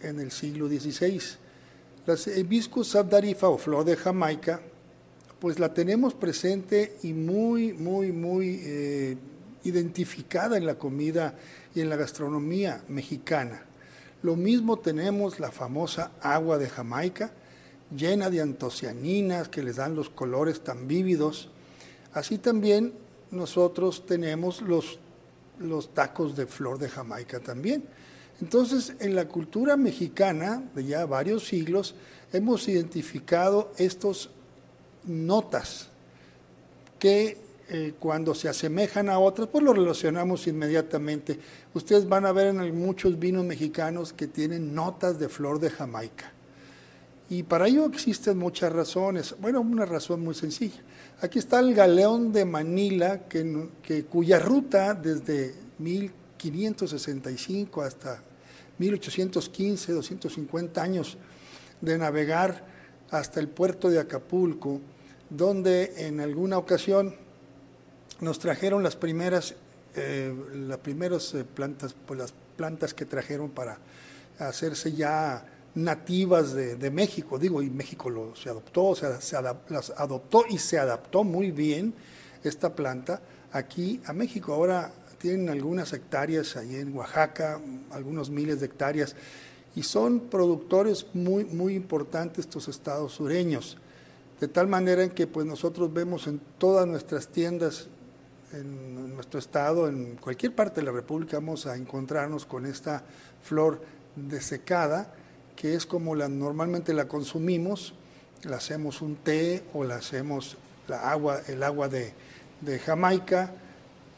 [0.02, 1.22] en el siglo XVI.
[2.06, 4.62] La Hibiscus sabdarifa o flor de Jamaica
[5.40, 9.18] pues la tenemos presente y muy, muy, muy eh,
[9.64, 11.36] identificada en la comida
[11.74, 13.64] y en la gastronomía mexicana.
[14.22, 17.32] Lo mismo tenemos la famosa agua de Jamaica,
[17.96, 21.50] llena de antocianinas que les dan los colores tan vívidos.
[22.14, 22.94] Así también
[23.32, 25.00] nosotros tenemos los,
[25.58, 27.86] los tacos de flor de Jamaica también.
[28.42, 31.96] Entonces, en la cultura mexicana de ya varios siglos,
[32.32, 34.30] hemos identificado estos
[35.06, 35.90] notas
[37.00, 37.38] que
[37.72, 41.40] eh, cuando se asemejan a otras, pues lo relacionamos inmediatamente.
[41.74, 46.34] Ustedes van a ver en muchos vinos mexicanos que tienen notas de flor de Jamaica.
[47.30, 49.36] Y para ello existen muchas razones.
[49.40, 50.82] Bueno, una razón muy sencilla.
[51.22, 58.24] Aquí está el galeón de Manila, que, cuya ruta desde 1565 hasta
[58.80, 61.18] 1815, 250 años
[61.82, 62.66] de navegar
[63.12, 64.82] hasta el puerto de Acapulco,
[65.30, 67.16] donde en alguna ocasión
[68.22, 69.56] nos trajeron las primeras,
[69.96, 73.78] eh, las primeras eh, plantas, pues las plantas que trajeron para
[74.40, 79.38] hacerse ya nativas de, México, digo, y México lo, se adoptó, se, se
[79.70, 81.94] las adoptó y se adaptó muy bien
[82.44, 84.54] esta planta aquí a México.
[84.54, 87.60] Ahora tienen algunas hectáreas ahí en Oaxaca,
[87.92, 89.16] algunos miles de hectáreas,
[89.76, 93.78] y son productores muy, muy importantes estos estados sureños,
[94.40, 97.90] de tal manera que pues nosotros vemos en todas nuestras tiendas
[98.54, 103.04] en nuestro estado, en cualquier parte de la República, vamos a encontrarnos con esta
[103.44, 103.82] flor
[104.16, 105.14] desecada,
[105.56, 107.94] que es como la, normalmente la consumimos,
[108.44, 112.14] la hacemos un té o la hacemos la agua, el agua de,
[112.62, 113.54] de Jamaica,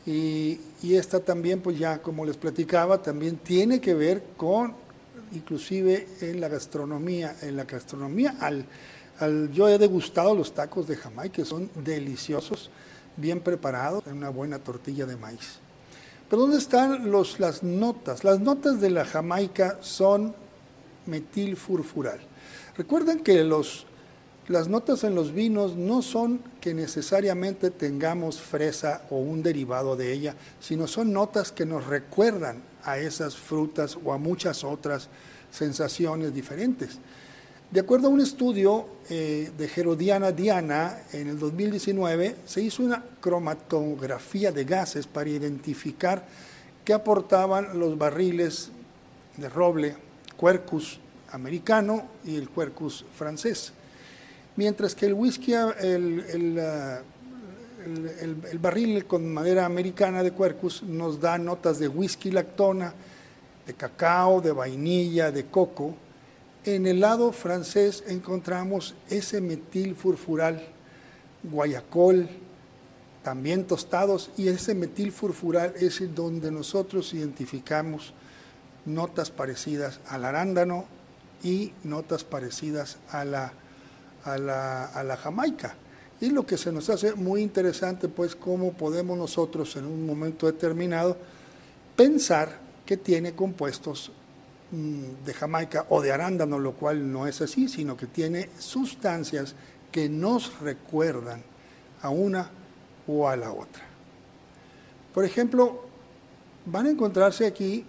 [0.06, 4.74] y, esta también, pues ya como les platicaba, también tiene que ver con,
[5.32, 8.66] inclusive en la gastronomía, en la gastronomía, al,
[9.20, 12.72] al, yo he degustado los tacos de Jamaica, que son deliciosos,
[13.16, 15.60] bien preparados, en una buena tortilla de maíz.
[16.30, 18.24] Pero ¿dónde están los, las notas?
[18.24, 20.34] Las notas de la Jamaica son
[21.06, 22.20] metilfurfural.
[22.78, 23.86] Recuerden que los
[24.48, 30.12] las notas en los vinos no son que necesariamente tengamos fresa o un derivado de
[30.12, 35.10] ella, sino son notas que nos recuerdan a esas frutas o a muchas otras
[35.52, 36.98] sensaciones diferentes.
[37.70, 43.04] De acuerdo a un estudio eh, de Gerodiana Diana, en el 2019 se hizo una
[43.22, 46.26] cromatografía de gases para identificar
[46.84, 48.72] qué aportaban los barriles
[49.38, 49.96] de roble,
[50.40, 51.00] Quercus
[51.32, 53.74] americano y el Quercus francés
[54.56, 56.60] mientras que el whisky, el,
[58.60, 62.94] barril con madera americana de Quercus nos da notas de whisky lactona,
[63.66, 65.96] de cacao, de vainilla, de coco.
[66.64, 70.62] En el lado francés encontramos ese metil furfural,
[71.44, 72.30] guayacol,
[73.24, 78.14] también tostados, y ese metil furfural es donde nosotros identificamos
[78.86, 80.86] notas parecidas al arándano
[81.44, 83.54] y notas parecidas a la
[84.24, 85.76] a la, Jamaica.
[86.20, 90.46] Y lo que se nos hace muy interesante, pues, cómo podemos nosotros en un momento
[90.46, 91.18] determinado
[91.96, 94.12] pensar que tiene compuestos
[94.72, 99.56] mm, de Jamaica o de arándano, lo cual no es así, sino que tiene sustancias
[99.92, 101.44] que nos recuerdan
[102.02, 102.50] a una
[103.08, 103.84] o a la otra.
[105.14, 105.86] Por ejemplo,
[106.66, 107.86] van a encontrarse aquí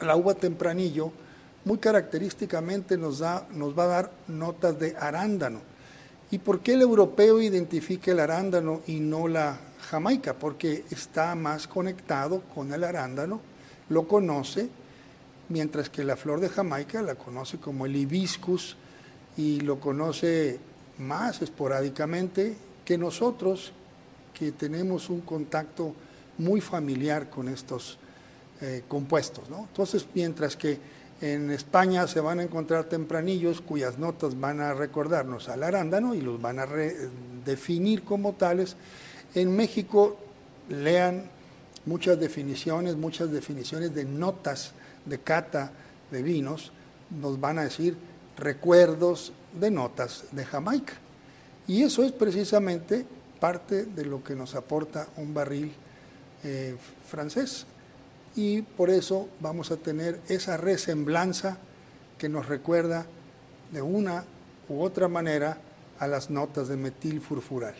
[0.00, 1.12] la uva tempranillo,
[1.64, 5.60] muy característicamente nos, da, nos va a dar notas de arándano.
[6.30, 10.34] ¿Y por qué el europeo identifica el arándano y no la jamaica?
[10.34, 13.40] Porque está más conectado con el arándano,
[13.88, 14.68] lo conoce,
[15.48, 18.76] mientras que la flor de Jamaica la conoce como el hibiscus
[19.36, 20.58] y lo conoce
[20.98, 23.72] más esporádicamente que nosotros,
[24.32, 25.94] que tenemos un contacto
[26.38, 27.98] muy familiar con estos
[28.60, 29.44] eh, compuestos.
[29.48, 30.78] Entonces, mientras que
[31.24, 36.20] en España se van a encontrar tempranillos cuyas notas van a recordarnos al arándano y
[36.20, 36.66] los van a
[37.46, 38.76] definir como tales.
[39.34, 40.18] En México
[40.68, 41.22] lean
[41.86, 44.72] muchas definiciones, muchas definiciones de notas
[45.06, 45.72] de cata
[46.10, 46.72] de vinos,
[47.08, 47.96] nos van a decir
[48.36, 50.92] recuerdos de notas de Jamaica.
[51.66, 53.06] Y eso es precisamente
[53.40, 55.72] parte de lo que nos aporta un barril
[56.42, 56.76] eh,
[57.08, 57.66] francés
[58.36, 61.58] y por eso vamos a tener esa resemblanza
[62.18, 63.06] que nos recuerda
[63.72, 64.24] de una
[64.68, 65.58] u otra manera
[65.98, 67.74] a las notas de metil furfural.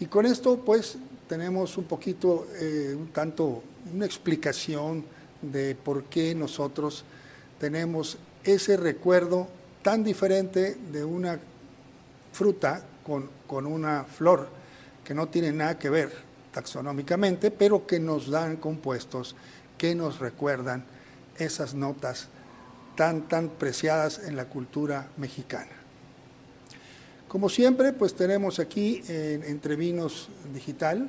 [0.00, 0.96] Y con esto pues
[1.28, 5.04] tenemos un poquito, eh, un tanto, una explicación
[5.42, 7.04] de por qué nosotros
[7.58, 9.48] tenemos ese recuerdo
[9.82, 11.38] tan diferente de una
[12.32, 14.48] fruta con, con una flor
[15.04, 19.36] que no tiene nada que ver taxonómicamente, pero que nos dan compuestos
[19.76, 20.84] que nos recuerdan
[21.38, 22.28] esas notas
[22.96, 25.70] tan, tan preciadas en la cultura mexicana.
[27.28, 31.08] Como siempre, pues tenemos aquí en Entre Vinos Digital,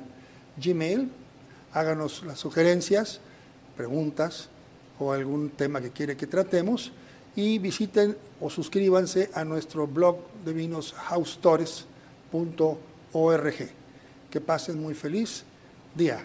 [0.62, 1.10] Gmail,
[1.72, 3.20] háganos las sugerencias,
[3.76, 4.50] preguntas
[4.98, 6.92] o algún tema que quiere que tratemos.
[7.36, 10.94] Y visiten o suscríbanse a nuestro blog de vinos
[14.30, 15.42] Que pasen muy feliz
[15.96, 16.24] día.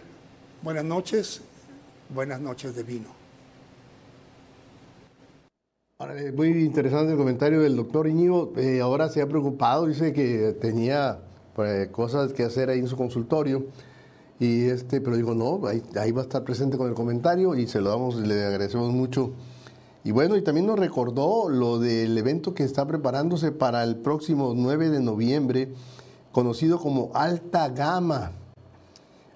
[0.61, 1.41] Buenas noches,
[2.13, 3.07] buenas noches de vino.
[6.35, 8.53] muy interesante el comentario del doctor Iñigo.
[8.57, 11.17] Eh, ahora se ha preocupado, dice que tenía
[11.55, 13.65] pues, cosas que hacer ahí en su consultorio.
[14.39, 17.65] Y este, pero digo, no, ahí, ahí, va a estar presente con el comentario y
[17.65, 19.31] se lo damos, le agradecemos mucho.
[20.03, 24.53] Y bueno, y también nos recordó lo del evento que está preparándose para el próximo
[24.55, 25.69] 9 de noviembre,
[26.35, 28.33] conocido como Alta Gama.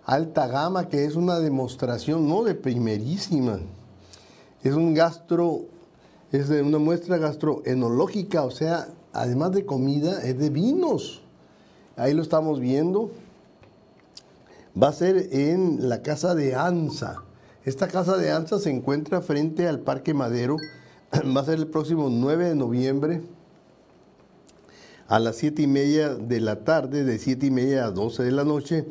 [0.04, 3.62] Alta Gama, que es una demostración, no de primerísima,
[4.64, 5.62] es un gastro
[6.34, 11.22] es una muestra gastroenológica, o sea, además de comida, es de vinos.
[11.96, 13.12] Ahí lo estamos viendo.
[14.76, 17.24] Va a ser en la casa de Anza.
[17.64, 20.58] Esta casa de Anza se encuentra frente al Parque Madero.
[21.36, 23.22] Va a ser el próximo 9 de noviembre
[25.10, 28.32] a las 7 y media de la tarde, de 7 y media a 12 de
[28.32, 28.86] la noche.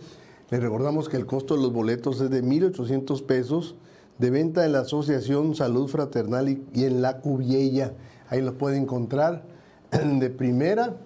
[0.50, 3.76] Les recordamos que el costo de los boletos es de 1.800 pesos
[4.18, 7.92] de venta en la Asociación Salud Fraternal y, en la Cubiella.
[8.28, 9.44] Ahí lo pueden encontrar.
[9.90, 10.96] De primera,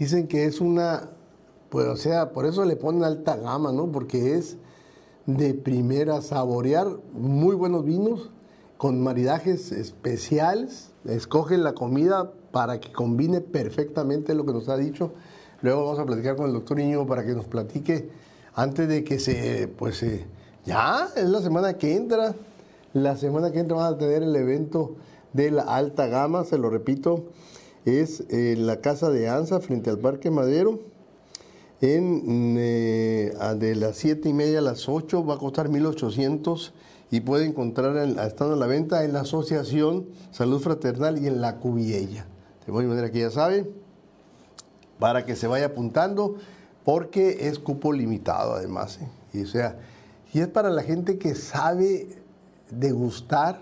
[0.00, 1.10] dicen que es una,
[1.70, 3.92] pues o sea, por eso le ponen alta gama, ¿no?
[3.92, 4.58] Porque es
[5.26, 8.30] de primera saborear muy buenos vinos
[8.76, 10.92] con maridajes especiales.
[11.04, 15.12] Escogen la comida para que combine perfectamente lo que nos ha dicho.
[15.60, 18.08] Luego vamos a platicar con el doctor Niño para que nos platique
[18.54, 20.02] antes de que se, pues,
[20.64, 22.34] ya es la semana que entra.
[22.94, 24.96] La semana que entra van a tener el evento
[25.34, 27.26] de la alta gama, se lo repito,
[27.84, 30.80] es en la casa de Anza frente al Parque Madero.
[31.82, 36.72] En, eh, de las 7 y media a las 8 va a costar 1.800
[37.10, 41.56] y puede encontrar, estando en la venta, en la Asociación Salud Fraternal y en la
[41.56, 42.28] Cubiella.
[42.66, 43.70] De manera que ya sabe,
[44.98, 46.36] para que se vaya apuntando,
[46.84, 48.98] porque es cupo limitado además.
[49.00, 49.08] ¿eh?
[49.32, 49.78] Y, o sea,
[50.32, 52.08] y es para la gente que sabe
[52.70, 53.60] degustar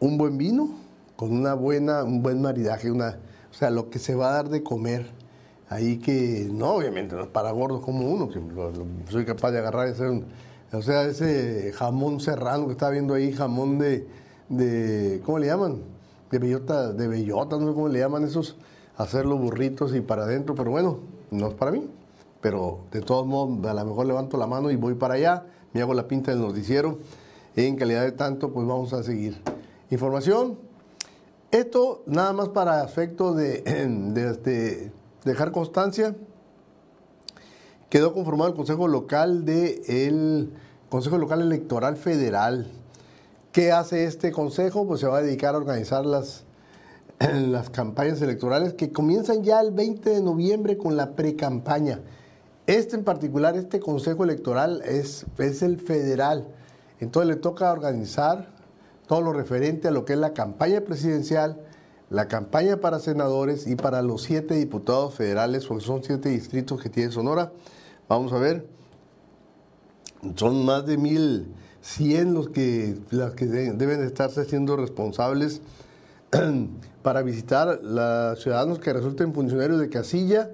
[0.00, 0.70] un buen vino
[1.16, 3.18] con una buena, un buen maridaje, una,
[3.50, 5.06] o sea, lo que se va a dar de comer.
[5.68, 8.40] Ahí que, no, obviamente, no es para gordos como uno, que
[9.10, 10.26] soy capaz de agarrar y hacer un,
[10.72, 14.06] o sea, ese jamón serrano que está viendo ahí, jamón de,
[14.48, 15.82] de ¿cómo le llaman?
[16.32, 18.56] De bellota, de bellota, no sé cómo le llaman esos,
[18.96, 20.98] hacer los burritos y para adentro, pero bueno,
[21.30, 21.88] no es para mí.
[22.40, 25.80] Pero de todos modos, a lo mejor levanto la mano y voy para allá, me
[25.80, 26.98] hago la pinta del noticiero
[27.54, 29.40] en calidad de tanto, pues vamos a seguir.
[29.90, 30.58] Información.
[31.50, 33.62] Esto nada más para efecto de,
[34.30, 34.90] este,
[35.24, 36.16] dejar constancia.
[37.90, 40.48] Quedó conformado el Consejo Local de
[40.88, 42.70] Consejo Local Electoral Federal.
[43.52, 44.86] ¿Qué hace este consejo?
[44.86, 46.44] Pues se va a dedicar a organizar las,
[47.20, 52.00] las campañas electorales que comienzan ya el 20 de noviembre con la pre-campaña.
[52.66, 56.48] Este en particular, este consejo electoral es, es el federal.
[56.98, 58.48] Entonces le toca organizar
[59.06, 61.60] todo lo referente a lo que es la campaña presidencial,
[62.08, 66.88] la campaña para senadores y para los siete diputados federales, porque son siete distritos que
[66.88, 67.52] tiene Sonora.
[68.08, 68.66] Vamos a ver,
[70.36, 70.96] son más de
[71.82, 75.60] 1.100 los que, las que deben estarse siendo responsables
[77.02, 80.50] para visitar los ciudadanos que resulten funcionarios de casilla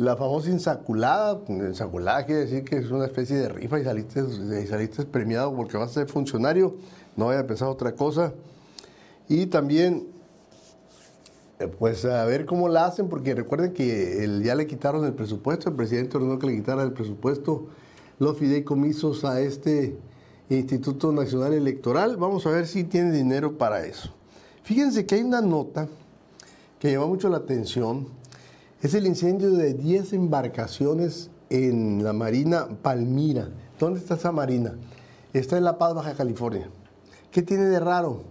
[0.00, 4.24] la famosa insaculada, insaculada quiere decir que es una especie de rifa y saliste,
[4.62, 6.74] y saliste premiado porque vas a ser funcionario,
[7.16, 8.32] no vaya a pensar otra cosa.
[9.28, 10.06] Y también,
[11.58, 15.12] eh, pues a ver cómo la hacen, porque recuerden que el, ya le quitaron el
[15.12, 17.66] presupuesto, el presidente ordenó que le quitara el presupuesto,
[18.18, 19.98] los fideicomisos a este
[20.56, 22.16] Instituto Nacional Electoral.
[22.16, 24.10] Vamos a ver si tiene dinero para eso.
[24.64, 25.88] Fíjense que hay una nota
[26.78, 28.06] que llama mucho la atención
[28.82, 33.50] es el incendio de 10 embarcaciones en la Marina Palmira.
[33.78, 34.74] ¿Dónde está esa marina?
[35.32, 36.70] Está en La Paz, Baja California.
[37.30, 38.22] ¿Qué tiene de raro?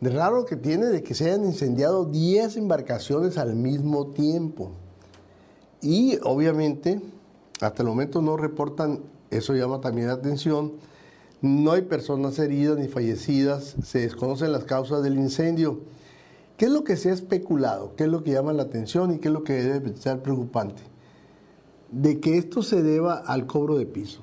[0.00, 4.72] De raro que tiene de que se hayan incendiado 10 embarcaciones al mismo tiempo.
[5.82, 7.00] Y obviamente,
[7.60, 10.72] hasta el momento no reportan, eso llama también la atención,
[11.42, 15.80] no hay personas heridas ni fallecidas, se desconocen las causas del incendio.
[16.56, 17.94] ¿Qué es lo que se ha especulado?
[17.96, 20.82] ¿Qué es lo que llama la atención y qué es lo que debe ser preocupante?
[21.90, 24.20] De que esto se deba al cobro de piso.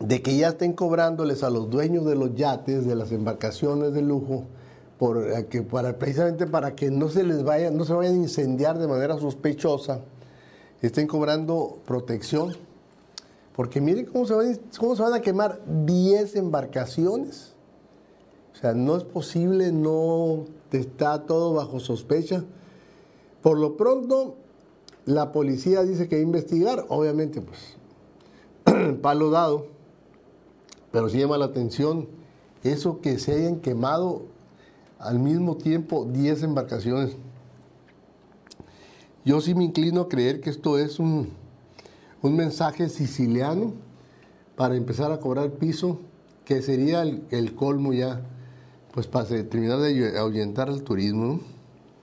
[0.00, 4.00] De que ya estén cobrándoles a los dueños de los yates, de las embarcaciones de
[4.00, 4.44] lujo,
[4.98, 8.88] eh, para, precisamente para que no se les vaya, no se vayan a incendiar de
[8.88, 10.00] manera sospechosa,
[10.80, 12.56] estén cobrando protección.
[13.56, 17.56] Porque miren cómo se van, a quemar 10 embarcaciones
[18.56, 22.42] o sea, no es posible, no está todo bajo sospecha.
[23.42, 24.36] Por lo pronto,
[25.04, 27.76] la policía dice que investigar, obviamente, pues,
[29.02, 29.66] palo dado,
[30.90, 32.08] pero sí llama la atención
[32.64, 34.22] eso que se hayan quemado
[34.98, 37.14] al mismo tiempo 10 embarcaciones.
[39.26, 41.28] Yo sí me inclino a creer que esto es un,
[42.22, 43.74] un mensaje siciliano
[44.56, 46.00] para empezar a cobrar piso,
[46.44, 48.22] que sería el, colmo ya,
[48.92, 51.40] pues para terminar de ahuyentar el turismo.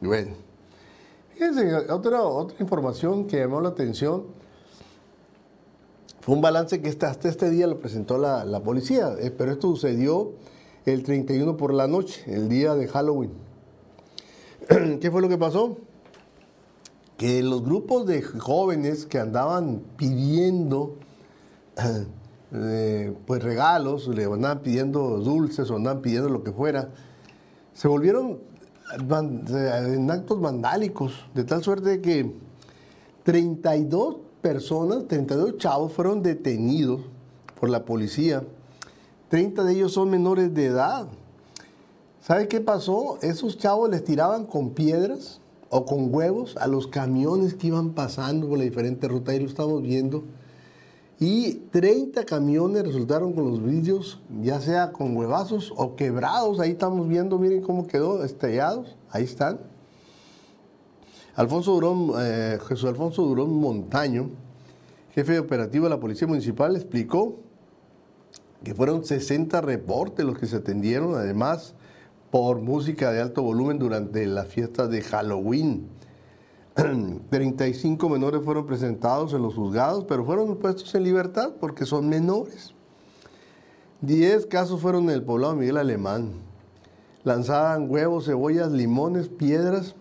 [0.02, 0.32] Bueno,
[1.34, 4.24] fíjense, otra, otra información que llamó la atención
[6.24, 10.32] fue un balance que hasta este día lo presentó la, policía, eh, pero esto sucedió
[10.86, 13.32] el 31 por la noche, el día de Halloween.
[15.02, 15.78] ¿Qué fue lo que pasó?
[17.42, 20.96] Los grupos de jóvenes que andaban pidiendo
[22.52, 26.90] eh, pues regalos, le andaban pidiendo dulces o andaban pidiendo lo que fuera,
[27.74, 28.40] se volvieron
[28.98, 32.36] en actos vandálicos, de tal suerte que
[33.24, 37.02] 32 personas, 32 chavos fueron detenidos
[37.60, 38.44] por la policía
[39.34, 41.08] 30 de ellos son menores de edad.
[42.22, 43.18] ¿Sabe qué pasó?
[43.24, 45.40] Esos chavos les tiraban con piedras
[45.76, 49.48] o con huevos a los camiones que iban pasando por la diferente ruta, ahí lo
[49.48, 50.24] estamos viendo.
[51.20, 56.60] Y 30 camiones resultaron con los vidrios, ya sea con huevazos o quebrados.
[56.60, 58.96] Ahí estamos viendo, miren cómo quedó, estrellados.
[59.10, 59.62] Ahí están.
[61.34, 64.30] Alfonso Durón, eh, Jesús Alfonso Durón Montaño,
[65.16, 67.40] jefe de operativo de la Policía Municipal, explicó
[68.64, 71.74] que fueron 60 reportes los que se atendieron, además
[72.34, 75.88] por música de alto volumen durante las fiestas de Halloween.
[77.30, 82.74] 35 menores fueron presentados en los juzgados, pero fueron puestos en libertad porque son menores.
[84.02, 86.32] 10 casos fueron en el poblado Miguel Alemán.
[87.24, 89.94] Lanzaban huevos, cebollas, limones, piedras.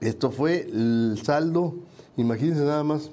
[0.00, 1.74] Esto fue el saldo,
[2.16, 3.10] imagínense nada más,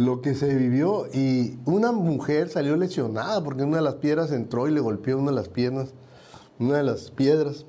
[0.00, 4.66] lo que se vivió y una mujer salió lesionada porque una de las piedras entró
[4.66, 5.92] y le golpeó una de las piernas,
[6.58, 7.66] una de las piedras.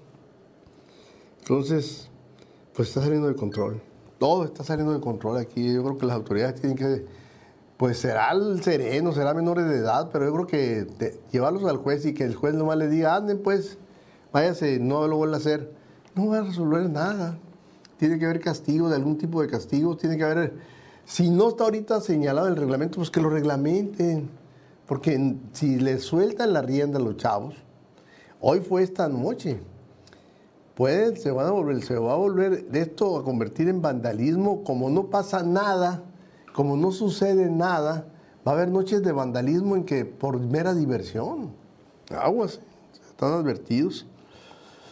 [1.41, 2.09] Entonces,
[2.73, 3.81] pues está saliendo de control.
[4.17, 5.73] Todo está saliendo de control aquí.
[5.73, 7.05] Yo creo que las autoridades tienen que,
[7.75, 12.05] pues será el sereno, será menores de edad, pero yo creo que llevarlos al juez
[12.05, 13.77] y que el juez nomás le diga, anden pues,
[14.31, 15.73] váyase, no lo vuelva a hacer.
[16.15, 17.37] No va a resolver nada.
[17.97, 20.71] Tiene que haber castigo, de algún tipo de castigo, tiene que haber
[21.05, 24.29] si no está ahorita señalado el reglamento, pues que lo reglamenten.
[24.91, 27.55] Porque si le sueltan la rienda a los chavos,
[28.41, 29.61] hoy fue esta noche,
[30.75, 34.89] pueden, se van a volver, se va a volver esto a convertir en vandalismo, como
[34.89, 36.03] no pasa nada,
[36.53, 38.05] como no sucede nada,
[38.45, 41.51] va a haber noches de vandalismo en que por mera diversión,
[42.09, 42.59] aguas,
[43.09, 44.05] están advertidos.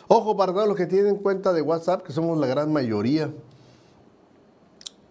[0.08, 3.34] Ojo para todos los que tienen cuenta de WhatsApp, que somos la gran mayoría,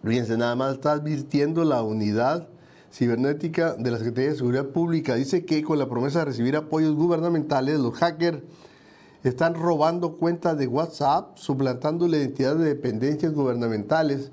[0.03, 2.47] Fíjense, nada más está advirtiendo la unidad
[2.91, 5.15] cibernética de la Secretaría de Seguridad Pública.
[5.15, 8.39] Dice que con la promesa de recibir apoyos gubernamentales, los hackers
[9.23, 14.31] están robando cuentas de WhatsApp, suplantando la identidad de dependencias gubernamentales.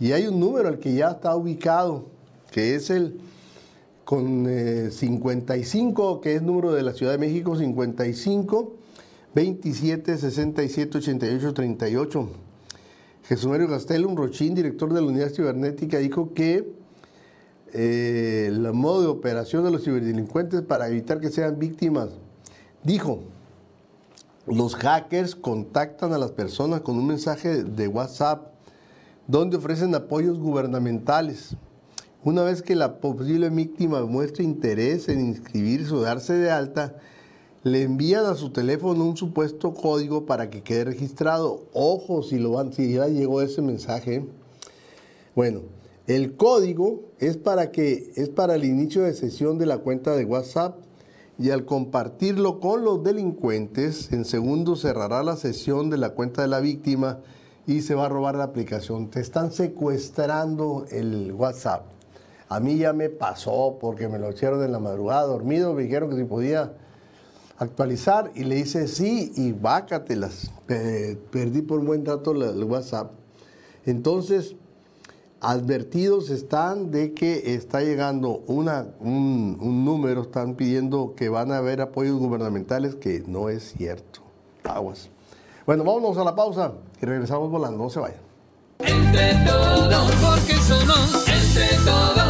[0.00, 2.06] Y hay un número al que ya está ubicado,
[2.50, 3.20] que es el
[4.04, 4.46] con
[4.90, 8.76] 55, eh, que es número de la Ciudad de México, 55
[9.34, 12.28] 27 67 88 38.
[13.24, 16.72] Jesús Mario Gastelum Rochín, director de la Unidad Cibernética, dijo que
[17.72, 22.10] eh, el modo de operación de los ciberdelincuentes para evitar que sean víctimas,
[22.82, 23.20] dijo,
[24.46, 28.48] los hackers contactan a las personas con un mensaje de WhatsApp
[29.28, 31.56] donde ofrecen apoyos gubernamentales.
[32.24, 36.96] Una vez que la posible víctima muestre interés en inscribirse o darse de alta,
[37.64, 41.62] le envían a su teléfono un supuesto código para que quede registrado.
[41.72, 44.26] Ojo si, lo van, si ya llegó ese mensaje.
[45.36, 45.60] Bueno,
[46.08, 50.24] el código es para que es para el inicio de sesión de la cuenta de
[50.24, 50.76] WhatsApp
[51.38, 56.48] y al compartirlo con los delincuentes, en segundos cerrará la sesión de la cuenta de
[56.48, 57.20] la víctima
[57.66, 59.08] y se va a robar la aplicación.
[59.08, 61.86] Te están secuestrando el WhatsApp.
[62.48, 66.10] A mí ya me pasó porque me lo echaron en la madrugada dormido, me dijeron
[66.10, 66.74] que si podía
[67.62, 70.50] actualizar y le dice sí y vácatelas.
[70.66, 73.12] perdí por un buen rato el WhatsApp.
[73.84, 74.54] Entonces,
[75.40, 81.80] advertidos están de que está llegando una, un, número, están pidiendo que van a haber
[81.80, 84.20] apoyos gubernamentales, que no es cierto.
[84.64, 85.08] Aguas.
[85.66, 88.20] Bueno, vámonos a la pausa y regresamos volando, no se vayan.
[88.78, 92.21] Entre todos, porque somos entre todos.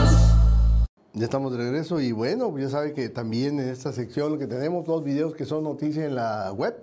[1.15, 4.87] Ya estamos de regreso y bueno, ya sabe que también en esta sección que tenemos
[4.87, 6.75] dos videos que son noticias en la web.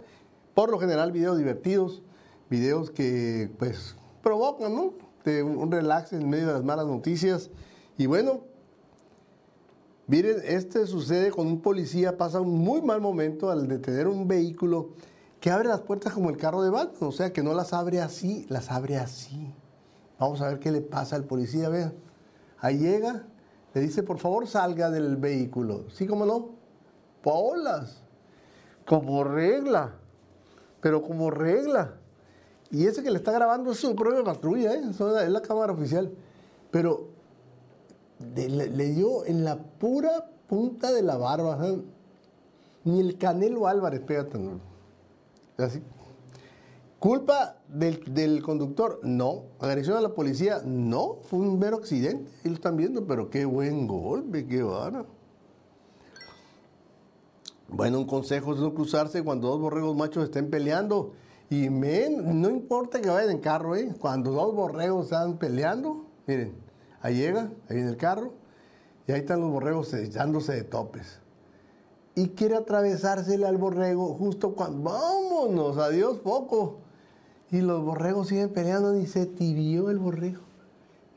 [0.54, 2.04] Por lo general videos divertidos,
[2.50, 4.94] videos que pues provocan, ¿no?
[5.26, 7.50] Un relax en medio de las malas noticias.
[7.98, 8.42] Y bueno,
[10.10, 14.90] Miren, este sucede con un policía, pasa un muy mal momento al detener un vehículo
[15.40, 18.02] que abre las puertas como el carro de Batman, o sea, que no las abre
[18.02, 19.54] así, las abre así.
[20.18, 21.94] Vamos a ver qué le pasa al policía, vean.
[22.58, 23.28] Ahí llega,
[23.74, 25.86] le dice, por favor, salga del vehículo.
[25.92, 26.50] ¿Sí, cómo no?
[27.22, 28.02] Polas.
[28.86, 29.94] Como regla.
[30.82, 31.96] Pero como regla.
[32.72, 34.82] Y ese que le está grabando es su propia patrulla, ¿eh?
[34.90, 36.12] es la cámara oficial.
[36.72, 37.10] Pero
[38.36, 41.58] le, dio en la pura punta de la barba.
[42.84, 44.28] Ni el Canelo Álvarez pega
[45.58, 45.82] Así.
[47.00, 49.00] ¿Culpa del, conductor?
[49.04, 49.44] No.
[49.60, 50.62] ¿Agresión a la policía?
[50.66, 51.20] No.
[51.24, 52.30] Fue un mero accidente.
[52.44, 55.06] Y lo están viendo, pero qué buen golpe, qué vara.
[57.70, 61.14] Bueno, un consejo es no cruzarse cuando dos borregos machos estén peleando.
[61.50, 63.94] Y men, no importa que vayan en carro, ¿eh?
[64.00, 66.54] Cuando dos borregos están peleando, miren,
[67.02, 68.34] ahí llega, ahí en el carro,
[69.08, 71.20] y ahí están los borregos echándose de topes.
[72.14, 76.89] Y quiere atravesársele al borrego justo cuando, vámonos, adiós poco.
[77.52, 80.42] Y los borregos siguen peleando, ni se tibió el borrego,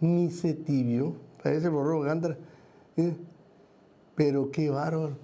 [0.01, 1.15] ni se tibió.
[1.43, 2.39] Parece el borrego Gandra.
[4.15, 5.17] Pero qué bárbaro.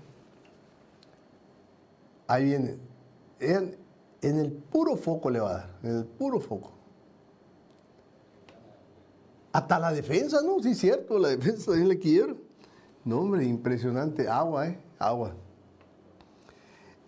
[2.27, 2.77] Ahí viene.
[3.41, 3.77] En,
[4.21, 6.73] en el puro foco le va a dar, en el puro foco.
[9.53, 10.63] Hasta la defensa, ¿no?
[10.63, 12.37] Sí, cierto, la defensa también le quiero.
[13.05, 14.29] No, hombre, impresionante.
[14.29, 14.79] Agua, ¿eh?
[14.99, 15.33] Agua.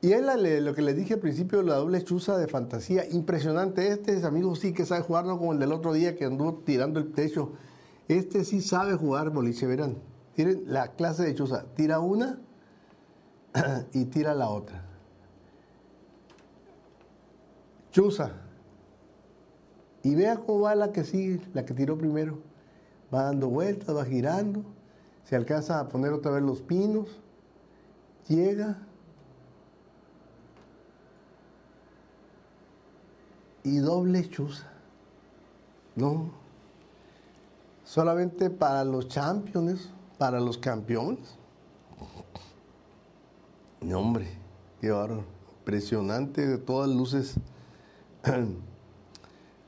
[0.03, 0.23] Y es
[0.63, 3.07] lo que les dije al principio, la doble chuza de fantasía.
[3.11, 3.89] Impresionante.
[3.89, 6.99] Este amigo sí que sabe jugar, no como el del otro día que anduvo tirando
[6.99, 7.53] el techo.
[8.09, 9.99] Este sí sabe jugar boliche, verán.
[10.35, 11.67] Tienen la clase de chuza.
[11.75, 12.39] Tira una
[13.93, 14.83] y tira la otra.
[17.91, 18.33] Chuza.
[20.03, 22.39] Y vea cómo va la que sigue, la que tiró primero.
[23.13, 24.65] Va dando vueltas, va girando.
[25.25, 27.21] Se alcanza a poner otra vez los pinos.
[28.29, 28.79] Llega.
[33.65, 34.67] Y doble chuza.
[35.97, 36.31] No.
[37.85, 41.37] Solamente para los champions, para los campeones.
[43.81, 44.29] No, hombre,
[44.81, 45.25] qué bárbaro.
[45.61, 47.35] Impresionante de todas luces.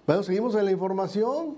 [0.04, 1.54] Bueno, seguimos en la información.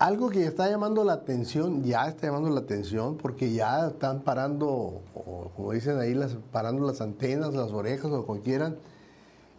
[0.00, 5.00] Algo que está llamando la atención, ya está llamando la atención, porque ya están parando,
[5.54, 8.78] como dicen ahí, las, parando las antenas, las orejas o como quieran,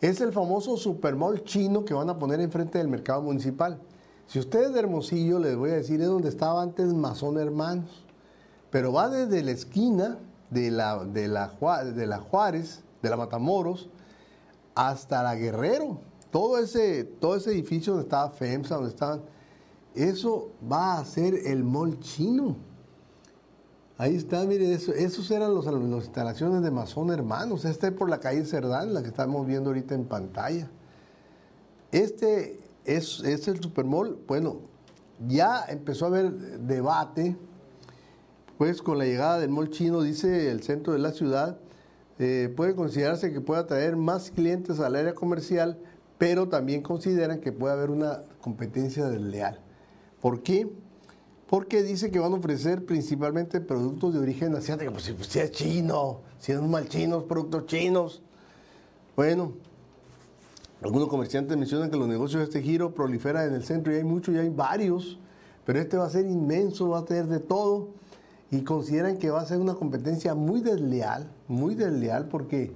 [0.09, 3.79] es el famoso supermall chino que van a poner enfrente del mercado municipal.
[4.27, 8.03] Si ustedes de Hermosillo, les voy a decir, es donde estaba antes Mazón Hermanos,
[8.69, 10.17] pero va desde la esquina
[10.49, 13.89] de la, de la, Juárez, de la Matamoros,
[14.75, 15.99] hasta la Guerrero.
[16.31, 19.21] Todo ese, todo ese edificio donde estaba FEMSA, donde estaban,
[19.95, 22.57] eso va a ser el mall chino.
[23.97, 27.63] Ahí está, mire, eso, esos eran los, las instalaciones de Mazón Hermanos.
[27.63, 30.69] Este es por la calle Cerdán, la que estamos viendo ahorita en pantalla.
[31.91, 34.17] Este es, es el Supermall.
[34.27, 34.61] Bueno,
[35.27, 37.37] ya empezó a haber debate,
[38.57, 41.59] pues con la llegada del mall chino, dice el centro de la ciudad,
[42.17, 45.77] eh, puede considerarse que pueda traer más clientes al área comercial,
[46.17, 49.59] pero también consideran que puede haber una competencia desleal.
[50.19, 50.67] ¿Por qué?
[51.53, 54.91] Porque dice que van a ofrecer principalmente productos de origen asiático.
[54.91, 58.23] Pues, pues si, es chino, si es mal chinos, productos chinos.
[59.15, 59.53] Bueno,
[60.81, 64.03] algunos comerciantes mencionan que los negocios de este giro proliferan en el centro y hay
[64.03, 65.19] muchos, y hay varios,
[65.63, 67.89] pero este va a ser inmenso, va a tener de todo
[68.49, 72.71] y consideran que va a ser una competencia muy desleal, muy desleal porque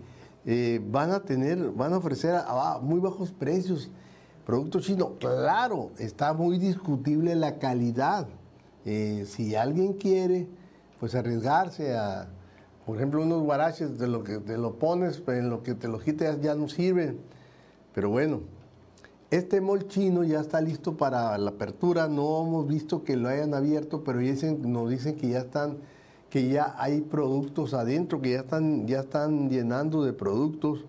[0.45, 3.89] eh, van a tener, van a ofrecer a, muy bajos precios
[4.45, 5.13] productos chinos.
[5.19, 8.27] Claro, está muy discutible la calidad.
[8.89, 10.47] Eh, si alguien quiere,
[11.01, 12.29] pues arriesgarse a,
[12.85, 15.99] por ejemplo, unos guaraches, de lo que te lo pones, en lo que te lo
[15.99, 17.19] quites ya no sirven.
[17.93, 18.39] Pero bueno,
[19.29, 22.07] este mall chino ya está listo para la apertura.
[22.07, 25.79] No hemos visto que lo hayan abierto, pero dicen, nos dicen que ya están,
[26.29, 30.85] que ya hay productos adentro, que ya están, ya están llenando de productos.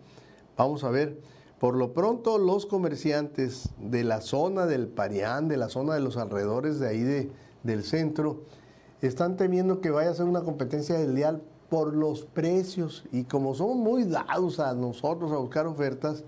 [0.56, 1.18] Vamos a ver.
[1.58, 6.16] Por lo pronto, los comerciantes de la zona del Parián, de la zona de los
[6.16, 7.32] alrededores de ahí de,
[7.62, 8.42] del centro,
[9.00, 13.04] están temiendo que vaya a ser una competencia desleal por los precios.
[13.12, 16.24] Y como somos muy dados a nosotros a buscar ofertas,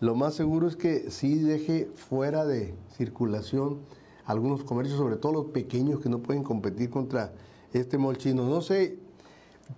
[0.00, 3.80] lo más seguro es que sí deje fuera de circulación
[4.24, 7.32] algunos comercios, sobre todo los pequeños que no pueden competir contra
[7.72, 8.48] este molchino.
[8.48, 8.98] No sé,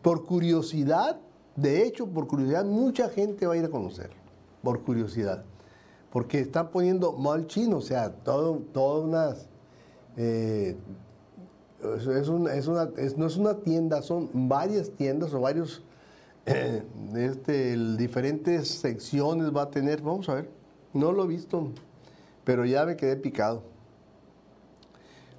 [0.03, 1.21] por curiosidad,
[1.57, 4.17] de hecho, por curiosidad, mucha gente va a ir a conocerlo,
[4.63, 5.45] por curiosidad,
[6.11, 9.49] porque están poniendo molchino, o sea, todas unas,
[10.17, 10.77] eh,
[11.83, 15.83] Es, una, es una, no es una tienda, son varias tiendas o varios
[16.47, 16.83] eh,
[17.17, 20.03] este, diferentes secciones va a tener.
[20.03, 20.51] Vamos a ver,
[20.93, 21.73] no lo he visto,
[22.45, 23.63] pero ya me quedé picado.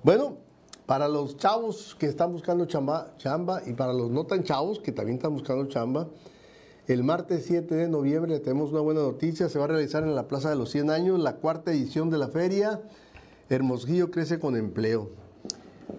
[0.04, 0.38] Bueno,
[0.86, 4.92] para los chavos que están buscando chamba, chamba y para los no tan chavos que
[4.92, 6.08] también están buscando chamba,
[6.88, 9.48] el martes 7 de noviembre tenemos una buena noticia.
[9.48, 12.18] Se va a realizar en la Plaza de los 100 Años la cuarta edición de
[12.18, 12.82] la feria.
[13.50, 15.10] Hermosillo crece con empleo.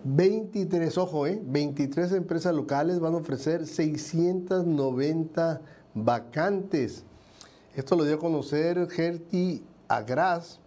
[0.04, 5.60] 23, ojo, eh, 23 empresas locales van a ofrecer 690
[5.94, 7.04] vacantes.
[7.74, 10.60] Esto lo dio a conocer Gerti Agras,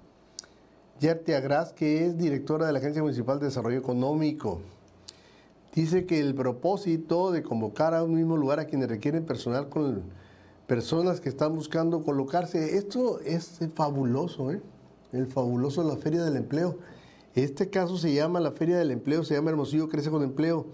[0.99, 4.61] Gerti Agras, que es directora de la Agencia Municipal de Desarrollo Económico.
[5.73, 10.01] Dice que el propósito de convocar a un mismo lugar a quienes requieren personal con
[10.65, 14.61] personas que están buscando colocarse, esto es fabuloso, ¿eh?
[15.11, 16.77] El fabuloso la Feria del Empleo.
[17.35, 20.67] Este caso se llama la Feria del Empleo, se llama Hermosillo Crece con Empleo.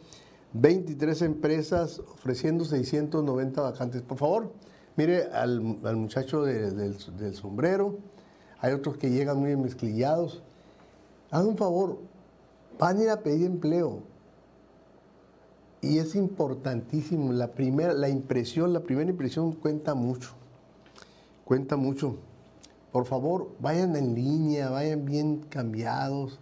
[0.53, 4.01] 23 empresas ofreciendo 690 vacantes.
[4.03, 4.51] Por favor,
[4.95, 7.97] mire al, muchacho del, sombrero.
[8.59, 10.43] Hay otros que llegan muy mezclillados.
[11.31, 11.99] Haz un favor,
[12.79, 14.03] van a ir a pedir empleo.
[15.81, 17.33] Y es importantísimo.
[17.33, 20.29] La, primera, la impresión, la primera impresión cuenta mucho.
[21.43, 22.17] Cuenta mucho.
[22.93, 26.39] Por favor, vayan en línea, vayan bien cambiados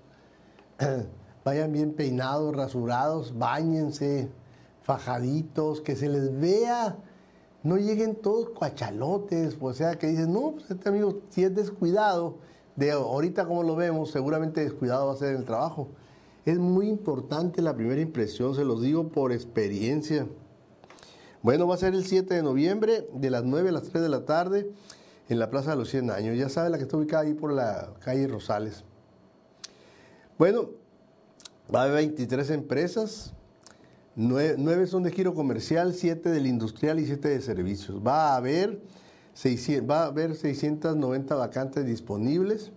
[1.45, 4.29] vayan bien peinados, rasurados, bañense,
[4.83, 6.97] fajaditos, que se les vea,
[7.63, 12.37] no lleguen todos cuachalotes, o sea, que dicen, no, pues este amigo, si es descuidado,
[12.75, 15.89] de ahorita como lo vemos, seguramente descuidado va a ser el trabajo.
[16.45, 20.27] Es muy importante la primera impresión, se los digo por experiencia.
[21.43, 24.09] Bueno, va a ser el 7 de noviembre, de las 9 a las 3 de
[24.09, 24.71] la tarde,
[25.31, 26.37] en la Plaza de los 100 Años.
[26.37, 28.83] Ya saben, la que está ubicada ahí por la calle Rosales.
[30.37, 30.71] Bueno,
[31.73, 33.33] va a haber 23 empresas,
[34.15, 38.01] 9, son de giro comercial, 7 del industrial y 7 de servicios.
[38.05, 38.81] Va a haber,
[39.33, 42.73] 600, va a haber 690 vacantes disponibles,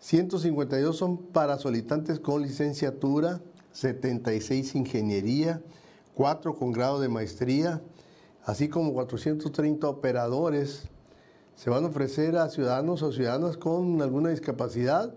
[0.00, 3.40] 152 son para solicitantes con licenciatura,
[3.72, 5.62] 76 ingeniería,
[6.14, 7.80] 4 con grado de maestría,
[8.44, 10.91] así como 430 operadores.
[11.56, 15.14] Se van a ofrecer a ciudadanos o ciudadanas con alguna discapacidad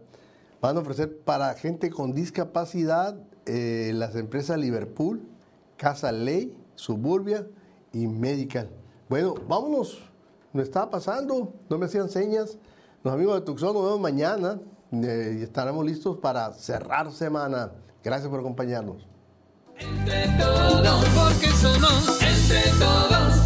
[0.66, 3.16] Van a ofrecer para gente con discapacidad
[3.46, 5.22] eh, las empresas Liverpool,
[5.78, 7.46] Casa Ley, Suburbia
[7.94, 8.70] y Medical.
[9.08, 10.00] Bueno, vámonos.
[10.54, 12.58] Nos estaba pasando, no me hacían señas.
[13.04, 14.60] Los amigos de Tucson nos vemos mañana
[14.92, 17.72] eh, y estaremos listos para cerrar semana.
[18.04, 19.08] Gracias por acompañarnos.
[19.78, 23.45] Entre todos, porque somos entre todos.